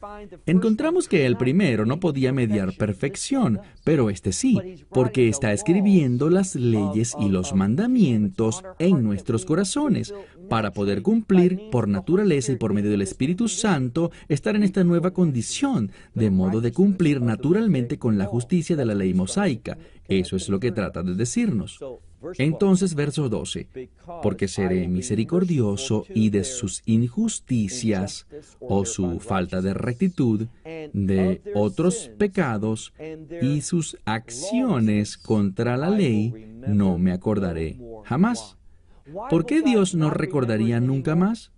Encontramos 0.47 1.09
que 1.09 1.27
el 1.27 1.37
primero 1.37 1.87
no 1.87 2.01
podía 2.01 2.33
mediar 2.33 2.75
perfección, 2.77 3.61
pero 3.85 4.11
este 4.11 4.33
sí, 4.33 4.85
porque 4.91 5.29
está 5.29 5.53
escribiendo 5.53 6.31
las 6.31 6.55
leyes 6.55 7.15
y 7.19 7.29
los 7.29 7.55
mandamientos 7.55 8.63
en 8.79 9.03
nuestros 9.03 9.45
corazones, 9.45 10.13
para 10.49 10.73
poder 10.73 11.03
cumplir 11.03 11.71
por 11.71 11.89
naturaleza 11.89 12.53
y 12.53 12.57
por 12.57 12.73
medio 12.73 12.91
del 12.91 13.03
Espíritu 13.03 13.49
Santo, 13.49 14.11
estar 14.29 14.57
en 14.57 14.63
esta 14.63 14.85
nueva 14.85 15.13
condición, 15.13 15.91
de 16.15 16.31
modo 16.31 16.61
de 16.61 16.73
cumplir 16.73 17.21
naturalmente 17.21 17.99
con 17.99 18.19
la 18.19 18.27
justicia 18.27 18.77
de 18.77 18.85
la 18.85 18.95
ley 18.95 19.15
mosaica. 19.15 19.79
Eso 20.07 20.37
es 20.37 20.49
lo 20.49 20.59
que 20.59 20.73
trata 20.73 21.03
de 21.03 21.15
decirnos. 21.15 21.79
Entonces, 22.39 22.95
verso 22.95 23.29
12, 23.29 23.69
porque 24.23 24.49
seré 24.49 24.89
misericordioso 24.89 26.05
y 26.13 26.31
de 26.31 26.43
sus 26.43 26.83
injusticias 26.87 28.27
o 28.61 28.85
su 28.85 29.21
falta 29.21 29.63
de 29.63 29.75
rectitud, 29.75 30.49
de 30.65 31.41
otros 31.55 32.11
pecados 32.19 32.93
y 33.41 33.61
sus 33.61 33.99
acciones 34.05 35.17
contra 35.17 35.77
la 35.77 35.91
ley, 35.91 36.33
no 36.67 36.99
me 36.99 37.13
acordaré 37.13 37.79
jamás. 38.05 38.58
¿Por 39.31 39.47
qué 39.47 39.63
Dios 39.63 39.95
no 39.95 40.11
recordaría 40.11 40.81
nunca 40.81 41.17
más? 41.17 41.53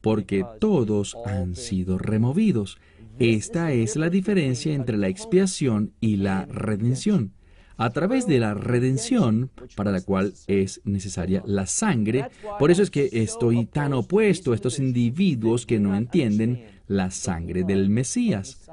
Porque 0.00 0.44
todos 0.58 1.16
han 1.26 1.54
sido 1.54 1.98
removidos. 1.98 2.78
Esta 3.18 3.72
es 3.72 3.96
la 3.96 4.10
diferencia 4.10 4.74
entre 4.74 4.96
la 4.96 5.08
expiación 5.08 5.92
y 6.00 6.16
la 6.16 6.46
redención 6.46 7.32
a 7.76 7.90
través 7.90 8.26
de 8.26 8.38
la 8.38 8.54
redención, 8.54 9.50
para 9.74 9.90
la 9.90 10.02
cual 10.02 10.34
es 10.46 10.80
necesaria 10.84 11.42
la 11.46 11.66
sangre. 11.66 12.28
Por 12.58 12.70
eso 12.70 12.82
es 12.82 12.90
que 12.90 13.08
estoy 13.12 13.66
tan 13.66 13.92
opuesto 13.92 14.52
a 14.52 14.54
estos 14.54 14.78
individuos 14.78 15.66
que 15.66 15.80
no 15.80 15.96
entienden 15.96 16.64
la 16.86 17.10
sangre 17.10 17.64
del 17.64 17.88
Mesías, 17.90 18.70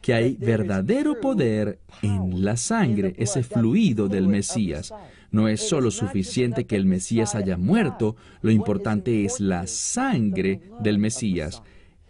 que 0.00 0.14
hay 0.14 0.36
verdadero 0.36 1.20
poder 1.20 1.80
en 2.00 2.44
la 2.44 2.56
sangre, 2.56 3.14
ese 3.18 3.42
fluido 3.42 4.08
del 4.08 4.28
Mesías. 4.28 4.92
No 5.36 5.48
es 5.48 5.68
solo 5.68 5.90
suficiente 5.90 6.64
que 6.64 6.76
el 6.76 6.86
Mesías 6.86 7.34
haya 7.34 7.58
muerto, 7.58 8.16
lo 8.40 8.50
importante 8.50 9.26
es 9.26 9.38
la 9.38 9.66
sangre 9.66 10.62
del 10.80 10.98
Mesías. 10.98 11.62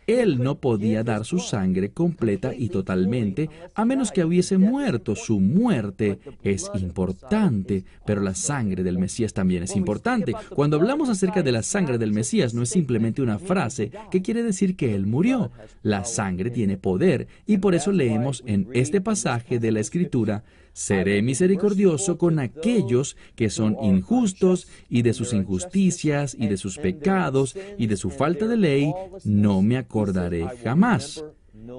Él 0.07 0.41
no 0.41 0.61
podía 0.61 1.03
dar 1.03 1.25
su 1.25 1.41
sangre 1.41 1.91
completa 1.91 2.55
y 2.55 2.69
totalmente 2.69 3.51
a 3.75 3.85
menos 3.85 4.13
que 4.13 4.25
hubiese 4.25 4.59
muerto. 4.59 5.17
Su 5.17 5.41
muerte 5.41 6.21
es 6.45 6.71
importante, 6.75 7.85
pero 8.07 8.21
la 8.21 8.37
sangre 8.37 8.85
del 8.85 8.97
Mesías 8.97 9.33
también 9.33 9.65
es 9.65 9.75
importante. 9.75 10.33
Cuando 10.55 10.77
hablamos 10.77 11.09
acerca 11.09 11.43
de 11.43 11.51
la 11.51 11.65
sangre 11.65 11.99
del 11.99 12.13
Mesías 12.13 12.55
no 12.55 12.63
es 12.63 12.69
simplemente 12.69 13.23
una 13.23 13.41
frase 13.41 13.91
que 14.13 14.23
quiere 14.23 14.45
decir 14.45 14.77
que 14.77 14.95
Él 14.95 15.07
murió. 15.07 15.51
La 15.83 16.05
sangre 16.05 16.51
tiene 16.51 16.77
poder 16.77 17.27
y 17.45 17.59
por 17.59 17.75
eso 17.75 17.91
leemos 17.91 18.45
en 18.47 18.69
este 18.73 19.01
pasaje 19.01 19.59
de 19.59 19.73
la 19.73 19.81
Escritura, 19.81 20.45
Seré 20.77 21.23
misericordioso 21.23 22.19
con 22.19 22.39
aquellos 22.39 23.17
que 23.35 23.49
son 23.49 23.79
injustos 23.81 24.69
y 24.91 25.01
de 25.01 25.15
sus 25.15 25.33
injusticias 25.33 26.37
y 26.39 26.49
de 26.49 26.59
sus 26.59 26.77
pecados 26.77 27.57
y 27.79 27.87
de 27.87 27.97
su 27.97 28.11
falta 28.11 28.47
de 28.47 28.59
ley, 28.59 28.93
no 29.25 29.63
me 29.63 29.79
acordaré 29.79 30.47
jamás. 30.63 31.25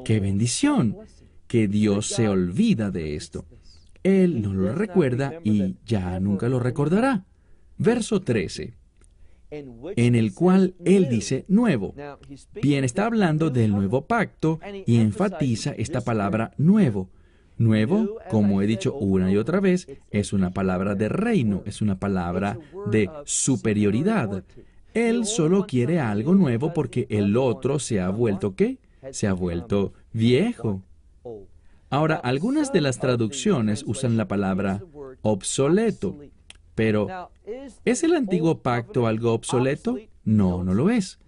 ¡Qué 0.03 0.19
bendición! 0.19 0.97
Que 1.45 1.67
Dios 1.67 2.07
se 2.07 2.27
olvida 2.27 2.89
de 2.89 3.15
esto. 3.15 3.45
Él 4.01 4.41
no 4.41 4.51
lo 4.51 4.73
recuerda 4.73 5.41
y 5.43 5.75
ya 5.85 6.19
nunca 6.19 6.49
lo 6.49 6.59
recordará. 6.59 7.23
Verso 7.77 8.21
13 8.21 8.73
en 9.51 10.15
el 10.15 10.33
cual 10.33 10.73
Él 10.83 11.07
dice 11.07 11.45
nuevo. 11.47 11.93
Bien, 12.63 12.83
está 12.83 13.05
hablando 13.05 13.51
del 13.51 13.71
nuevo 13.71 14.07
pacto 14.07 14.59
y 14.87 14.97
enfatiza 14.97 15.71
esta 15.77 16.01
palabra 16.01 16.51
nuevo. 16.57 17.11
Nuevo, 17.57 18.19
como 18.29 18.61
he 18.61 18.67
dicho 18.67 18.93
una 18.93 19.31
y 19.31 19.37
otra 19.37 19.59
vez, 19.59 19.87
es 20.11 20.31
una 20.31 20.51
palabra 20.51 20.93
de 20.93 21.09
reino, 21.09 21.63
es 21.65 21.81
una 21.81 21.99
palabra 21.99 22.59
de 22.91 23.09
superioridad. 23.25 24.43
Él 24.93 25.25
solo 25.25 25.65
quiere 25.65 25.99
algo 25.99 26.35
nuevo 26.35 26.73
porque 26.73 27.07
el 27.09 27.35
otro 27.35 27.79
se 27.79 27.99
ha 27.99 28.09
vuelto 28.09 28.55
qué? 28.55 28.77
Se 29.11 29.27
ha 29.27 29.33
vuelto 29.33 29.93
viejo. 30.13 30.83
Ahora, 31.89 32.15
algunas 32.15 32.71
de 32.73 32.81
las 32.81 32.99
traducciones 32.99 33.83
usan 33.87 34.17
la 34.17 34.27
palabra 34.27 34.83
obsoleto, 35.21 36.17
pero 36.75 37.31
¿es 37.85 38.03
el 38.03 38.15
antiguo 38.15 38.59
pacto 38.59 39.07
algo 39.07 39.33
obsoleto? 39.33 39.97
No, 40.23 40.63
no 40.63 40.73
lo 40.73 40.89
es. 40.89 41.19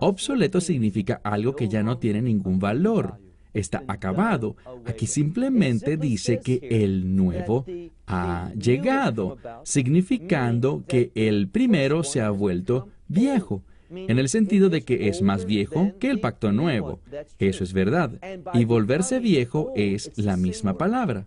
Obsoleto 0.00 0.60
significa 0.60 1.20
algo 1.22 1.54
que 1.54 1.68
ya 1.68 1.84
no 1.84 1.98
tiene 1.98 2.22
ningún 2.22 2.58
valor 2.58 3.20
está 3.58 3.82
acabado. 3.88 4.56
Aquí 4.84 5.06
simplemente 5.06 5.96
dice 5.96 6.40
que 6.40 6.60
el 6.70 7.16
nuevo 7.16 7.64
ha 8.06 8.52
llegado, 8.54 9.38
significando 9.64 10.84
que 10.86 11.10
el 11.14 11.48
primero 11.48 12.04
se 12.04 12.20
ha 12.20 12.30
vuelto 12.30 12.88
viejo, 13.08 13.62
en 13.90 14.18
el 14.18 14.28
sentido 14.28 14.68
de 14.68 14.82
que 14.82 15.08
es 15.08 15.22
más 15.22 15.46
viejo 15.46 15.92
que 15.98 16.10
el 16.10 16.20
pacto 16.20 16.52
nuevo. 16.52 17.00
Eso 17.38 17.64
es 17.64 17.72
verdad. 17.72 18.20
Y 18.52 18.64
volverse 18.64 19.20
viejo 19.20 19.72
es 19.74 20.12
la 20.16 20.36
misma 20.36 20.76
palabra. 20.76 21.26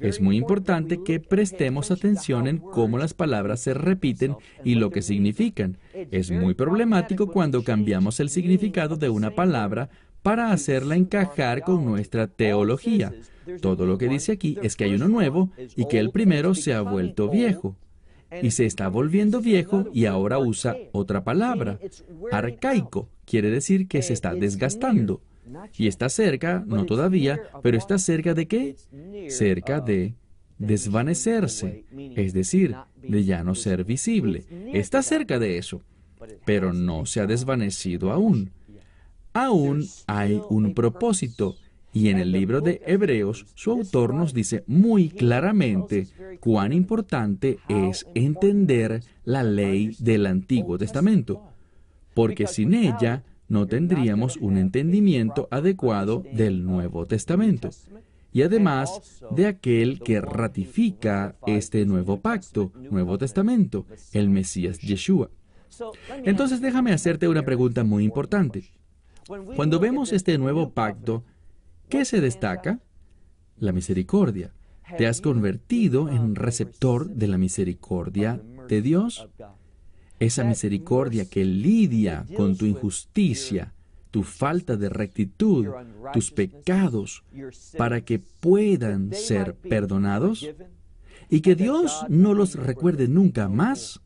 Es 0.00 0.20
muy 0.20 0.36
importante 0.36 1.02
que 1.02 1.18
prestemos 1.18 1.90
atención 1.90 2.46
en 2.46 2.58
cómo 2.58 2.98
las 2.98 3.14
palabras 3.14 3.60
se 3.60 3.74
repiten 3.74 4.36
y 4.64 4.76
lo 4.76 4.90
que 4.90 5.02
significan. 5.02 5.78
Es 5.92 6.30
muy 6.30 6.54
problemático 6.54 7.26
cuando 7.26 7.64
cambiamos 7.64 8.20
el 8.20 8.28
significado 8.28 8.96
de 8.96 9.08
una 9.08 9.30
palabra 9.30 9.90
para 10.22 10.52
hacerla 10.52 10.96
encajar 10.96 11.62
con 11.62 11.84
nuestra 11.84 12.26
teología. 12.26 13.12
Todo 13.60 13.86
lo 13.86 13.98
que 13.98 14.08
dice 14.08 14.32
aquí 14.32 14.58
es 14.62 14.76
que 14.76 14.84
hay 14.84 14.94
uno 14.94 15.08
nuevo 15.08 15.50
y 15.76 15.86
que 15.86 15.98
el 15.98 16.10
primero 16.10 16.54
se 16.54 16.74
ha 16.74 16.82
vuelto 16.82 17.28
viejo. 17.28 17.76
Y 18.42 18.50
se 18.50 18.66
está 18.66 18.88
volviendo 18.88 19.40
viejo 19.40 19.86
y 19.92 20.04
ahora 20.04 20.38
usa 20.38 20.76
otra 20.92 21.24
palabra. 21.24 21.78
Arcaico 22.30 23.08
quiere 23.24 23.50
decir 23.50 23.88
que 23.88 24.02
se 24.02 24.12
está 24.12 24.34
desgastando. 24.34 25.22
Y 25.76 25.86
está 25.86 26.10
cerca, 26.10 26.62
no 26.66 26.84
todavía, 26.84 27.40
pero 27.62 27.78
está 27.78 27.98
cerca 27.98 28.34
de 28.34 28.46
qué? 28.46 28.76
Cerca 29.28 29.80
de 29.80 30.14
desvanecerse, 30.58 31.84
es 32.16 32.32
decir, 32.34 32.76
de 33.02 33.24
ya 33.24 33.42
no 33.44 33.54
ser 33.54 33.84
visible. 33.84 34.44
Está 34.74 35.02
cerca 35.02 35.38
de 35.38 35.56
eso, 35.56 35.82
pero 36.44 36.72
no 36.72 37.06
se 37.06 37.20
ha 37.20 37.26
desvanecido 37.26 38.10
aún. 38.10 38.50
Aún 39.38 39.84
hay 40.08 40.42
un 40.50 40.74
propósito. 40.74 41.54
Y 41.92 42.08
en 42.08 42.18
el 42.18 42.32
libro 42.32 42.60
de 42.60 42.82
Hebreos, 42.84 43.46
su 43.54 43.70
autor 43.70 44.12
nos 44.12 44.34
dice 44.34 44.64
muy 44.66 45.10
claramente 45.10 46.08
cuán 46.40 46.72
importante 46.72 47.60
es 47.68 48.04
entender 48.16 49.04
la 49.24 49.44
ley 49.44 49.94
del 50.00 50.26
Antiguo 50.26 50.76
Testamento, 50.76 51.40
porque 52.14 52.48
sin 52.48 52.74
ella 52.74 53.22
no 53.48 53.68
tendríamos 53.68 54.38
un 54.38 54.58
entendimiento 54.58 55.46
adecuado 55.52 56.24
del 56.32 56.64
Nuevo 56.64 57.06
Testamento 57.06 57.70
y 58.32 58.42
además 58.42 59.22
de 59.30 59.46
aquel 59.46 60.00
que 60.00 60.20
ratifica 60.20 61.36
este 61.46 61.86
nuevo 61.86 62.18
pacto, 62.20 62.72
Nuevo 62.90 63.18
Testamento, 63.18 63.86
el 64.12 64.30
Mesías 64.30 64.80
Yeshua. 64.80 65.30
Entonces 66.24 66.60
déjame 66.60 66.92
hacerte 66.92 67.28
una 67.28 67.44
pregunta 67.44 67.84
muy 67.84 68.02
importante. 68.02 68.72
Cuando 69.56 69.78
vemos 69.78 70.12
este 70.12 70.38
nuevo 70.38 70.70
pacto, 70.70 71.22
¿qué 71.88 72.04
se 72.04 72.20
destaca? 72.20 72.80
La 73.58 73.72
misericordia. 73.72 74.52
¿Te 74.96 75.06
has 75.06 75.20
convertido 75.20 76.08
en 76.08 76.34
receptor 76.34 77.08
de 77.08 77.28
la 77.28 77.38
misericordia 77.38 78.40
de 78.68 78.82
Dios? 78.82 79.28
esa 80.20 80.44
misericordia 80.44 81.28
que 81.28 81.44
lidia 81.44 82.26
con 82.36 82.56
tu 82.56 82.66
injusticia, 82.66 83.72
tu 84.10 84.22
falta 84.22 84.76
de 84.76 84.88
rectitud, 84.88 85.68
tus 86.12 86.30
pecados, 86.30 87.24
para 87.76 88.00
que 88.00 88.18
puedan 88.18 89.12
ser 89.12 89.54
perdonados 89.54 90.48
y 91.30 91.40
que 91.40 91.54
Dios 91.54 92.04
no 92.08 92.34
los 92.34 92.54
recuerde 92.54 93.06
nunca 93.06 93.48
más, 93.48 94.00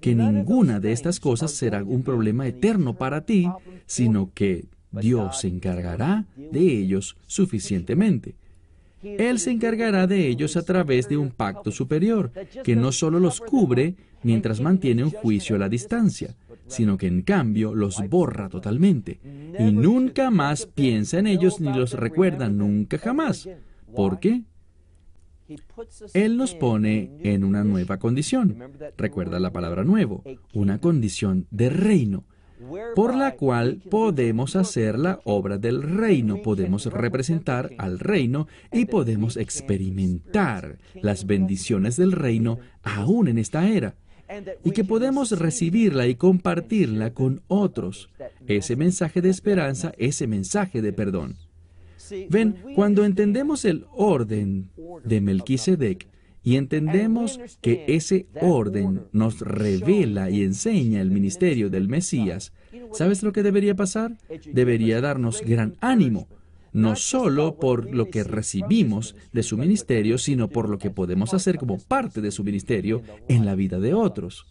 que 0.00 0.14
ninguna 0.14 0.80
de 0.80 0.92
estas 0.92 1.20
cosas 1.20 1.52
será 1.52 1.82
un 1.82 2.02
problema 2.02 2.46
eterno 2.46 2.94
para 2.94 3.22
ti, 3.22 3.48
sino 3.86 4.30
que 4.34 4.66
Dios 4.92 5.40
se 5.40 5.48
encargará 5.48 6.24
de 6.36 6.60
ellos 6.60 7.16
suficientemente. 7.26 8.34
Él 9.02 9.38
se 9.38 9.50
encargará 9.50 10.06
de 10.06 10.26
ellos 10.26 10.56
a 10.56 10.62
través 10.62 11.08
de 11.08 11.16
un 11.16 11.30
pacto 11.30 11.70
superior, 11.70 12.32
que 12.64 12.74
no 12.74 12.92
solo 12.92 13.20
los 13.20 13.40
cubre 13.40 13.94
mientras 14.22 14.60
mantiene 14.60 15.04
un 15.04 15.10
juicio 15.10 15.56
a 15.56 15.58
la 15.58 15.68
distancia, 15.68 16.34
sino 16.66 16.96
que 16.96 17.06
en 17.06 17.22
cambio 17.22 17.74
los 17.74 18.02
borra 18.08 18.48
totalmente, 18.48 19.20
y 19.58 19.70
nunca 19.70 20.30
más 20.30 20.66
piensa 20.66 21.18
en 21.18 21.28
ellos 21.28 21.60
ni 21.60 21.72
los 21.72 21.92
recuerda 21.92 22.48
nunca 22.48 22.98
jamás. 22.98 23.48
¿Por 23.94 24.18
qué? 24.18 24.42
Él 26.14 26.36
nos 26.36 26.54
pone 26.54 27.18
en 27.22 27.44
una 27.44 27.64
nueva 27.64 27.98
condición. 27.98 28.56
Recuerda 28.96 29.40
la 29.40 29.52
palabra 29.52 29.84
nuevo, 29.84 30.22
una 30.52 30.80
condición 30.80 31.46
de 31.50 31.70
reino 31.70 32.24
por 32.94 33.14
la 33.14 33.36
cual 33.36 33.82
podemos 33.90 34.56
hacer 34.56 34.98
la 34.98 35.20
obra 35.24 35.58
del 35.58 35.82
reino, 35.82 36.42
podemos 36.42 36.86
representar 36.86 37.70
al 37.78 37.98
reino 37.98 38.46
y 38.72 38.86
podemos 38.86 39.36
experimentar 39.36 40.78
las 40.94 41.26
bendiciones 41.26 41.96
del 41.96 42.12
reino 42.12 42.58
aún 42.82 43.28
en 43.28 43.38
esta 43.38 43.68
era 43.68 43.94
y 44.64 44.72
que 44.72 44.84
podemos 44.84 45.38
recibirla 45.38 46.06
y 46.06 46.16
compartirla 46.16 47.12
con 47.12 47.42
otros, 47.46 48.08
ese 48.46 48.74
mensaje 48.74 49.20
de 49.20 49.30
esperanza, 49.30 49.92
ese 49.98 50.26
mensaje 50.26 50.82
de 50.82 50.92
perdón. 50.92 51.36
Ven, 52.28 52.56
cuando 52.74 53.04
entendemos 53.04 53.64
el 53.64 53.86
orden 53.92 54.70
de 55.04 55.20
Melquisedec, 55.20 56.08
y 56.46 56.54
entendemos 56.54 57.40
que 57.60 57.84
ese 57.88 58.28
orden 58.40 59.02
nos 59.10 59.40
revela 59.40 60.30
y 60.30 60.44
enseña 60.44 61.00
el 61.00 61.10
ministerio 61.10 61.70
del 61.70 61.88
Mesías, 61.88 62.52
¿sabes 62.92 63.24
lo 63.24 63.32
que 63.32 63.42
debería 63.42 63.74
pasar? 63.74 64.16
Debería 64.52 65.00
darnos 65.00 65.42
gran 65.42 65.74
ánimo, 65.80 66.28
no 66.72 66.94
solo 66.94 67.56
por 67.56 67.92
lo 67.92 68.10
que 68.10 68.22
recibimos 68.22 69.16
de 69.32 69.42
su 69.42 69.58
ministerio, 69.58 70.18
sino 70.18 70.46
por 70.46 70.68
lo 70.68 70.78
que 70.78 70.90
podemos 70.90 71.34
hacer 71.34 71.58
como 71.58 71.78
parte 71.78 72.20
de 72.20 72.30
su 72.30 72.44
ministerio 72.44 73.02
en 73.26 73.44
la 73.44 73.56
vida 73.56 73.80
de 73.80 73.94
otros. 73.94 74.46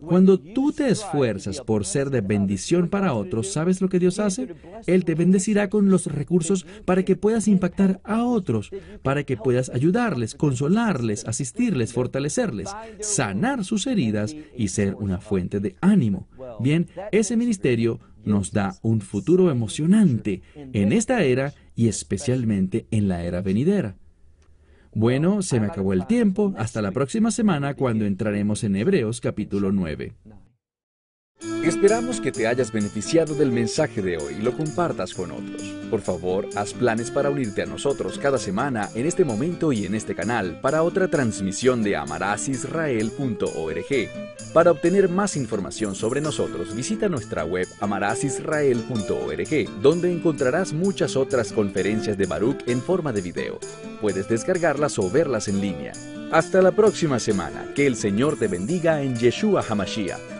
Cuando 0.00 0.38
tú 0.38 0.72
te 0.72 0.88
esfuerzas 0.88 1.60
por 1.60 1.84
ser 1.84 2.10
de 2.10 2.20
bendición 2.20 2.88
para 2.88 3.14
otros, 3.14 3.52
¿sabes 3.52 3.80
lo 3.80 3.88
que 3.88 3.98
Dios 3.98 4.18
hace? 4.18 4.54
Él 4.86 5.04
te 5.04 5.14
bendecirá 5.14 5.68
con 5.68 5.90
los 5.90 6.06
recursos 6.06 6.66
para 6.84 7.04
que 7.04 7.16
puedas 7.16 7.48
impactar 7.48 8.00
a 8.04 8.24
otros, 8.24 8.70
para 9.02 9.24
que 9.24 9.36
puedas 9.36 9.68
ayudarles, 9.70 10.34
consolarles, 10.34 11.26
asistirles, 11.26 11.92
fortalecerles, 11.92 12.70
sanar 13.00 13.64
sus 13.64 13.86
heridas 13.86 14.36
y 14.56 14.68
ser 14.68 14.94
una 14.94 15.20
fuente 15.20 15.60
de 15.60 15.76
ánimo. 15.80 16.28
Bien, 16.60 16.88
ese 17.12 17.36
ministerio 17.36 18.00
nos 18.24 18.52
da 18.52 18.74
un 18.82 19.00
futuro 19.00 19.50
emocionante 19.50 20.42
en 20.54 20.92
esta 20.92 21.22
era 21.22 21.54
y 21.74 21.88
especialmente 21.88 22.86
en 22.90 23.08
la 23.08 23.24
era 23.24 23.40
venidera. 23.40 23.96
Bueno, 24.92 25.42
se 25.42 25.60
me 25.60 25.66
acabó 25.66 25.92
el 25.92 26.06
tiempo. 26.06 26.52
Hasta 26.56 26.82
la 26.82 26.90
próxima 26.90 27.30
semana 27.30 27.74
cuando 27.74 28.06
entraremos 28.06 28.64
en 28.64 28.76
Hebreos 28.76 29.20
capítulo 29.20 29.70
9. 29.70 30.14
Esperamos 31.64 32.20
que 32.20 32.32
te 32.32 32.46
hayas 32.46 32.70
beneficiado 32.72 33.34
del 33.34 33.52
mensaje 33.52 34.02
de 34.02 34.18
hoy 34.18 34.34
y 34.38 34.42
lo 34.42 34.54
compartas 34.56 35.14
con 35.14 35.30
otros. 35.30 35.62
Por 35.90 36.02
favor, 36.02 36.48
haz 36.54 36.74
planes 36.74 37.10
para 37.10 37.30
unirte 37.30 37.62
a 37.62 37.66
nosotros 37.66 38.18
cada 38.18 38.36
semana 38.38 38.90
en 38.94 39.06
este 39.06 39.24
momento 39.24 39.72
y 39.72 39.86
en 39.86 39.94
este 39.94 40.14
canal 40.14 40.60
para 40.60 40.82
otra 40.82 41.08
transmisión 41.08 41.82
de 41.82 41.96
amarasisrael.org. 41.96 44.52
Para 44.52 44.70
obtener 44.70 45.08
más 45.08 45.36
información 45.36 45.94
sobre 45.94 46.20
nosotros, 46.20 46.74
visita 46.74 47.08
nuestra 47.08 47.44
web 47.44 47.66
amarasisrael.org, 47.80 49.80
donde 49.80 50.12
encontrarás 50.12 50.72
muchas 50.72 51.16
otras 51.16 51.52
conferencias 51.52 52.18
de 52.18 52.26
Baruch 52.26 52.62
en 52.66 52.82
forma 52.82 53.12
de 53.12 53.22
video. 53.22 53.60
Puedes 54.00 54.28
descargarlas 54.28 54.98
o 54.98 55.08
verlas 55.10 55.48
en 55.48 55.60
línea. 55.60 55.92
Hasta 56.32 56.62
la 56.62 56.72
próxima 56.72 57.18
semana. 57.18 57.66
Que 57.74 57.86
el 57.86 57.96
Señor 57.96 58.38
te 58.38 58.48
bendiga 58.48 59.02
en 59.02 59.16
Yeshua 59.16 59.64
Hamashiach 59.68 60.39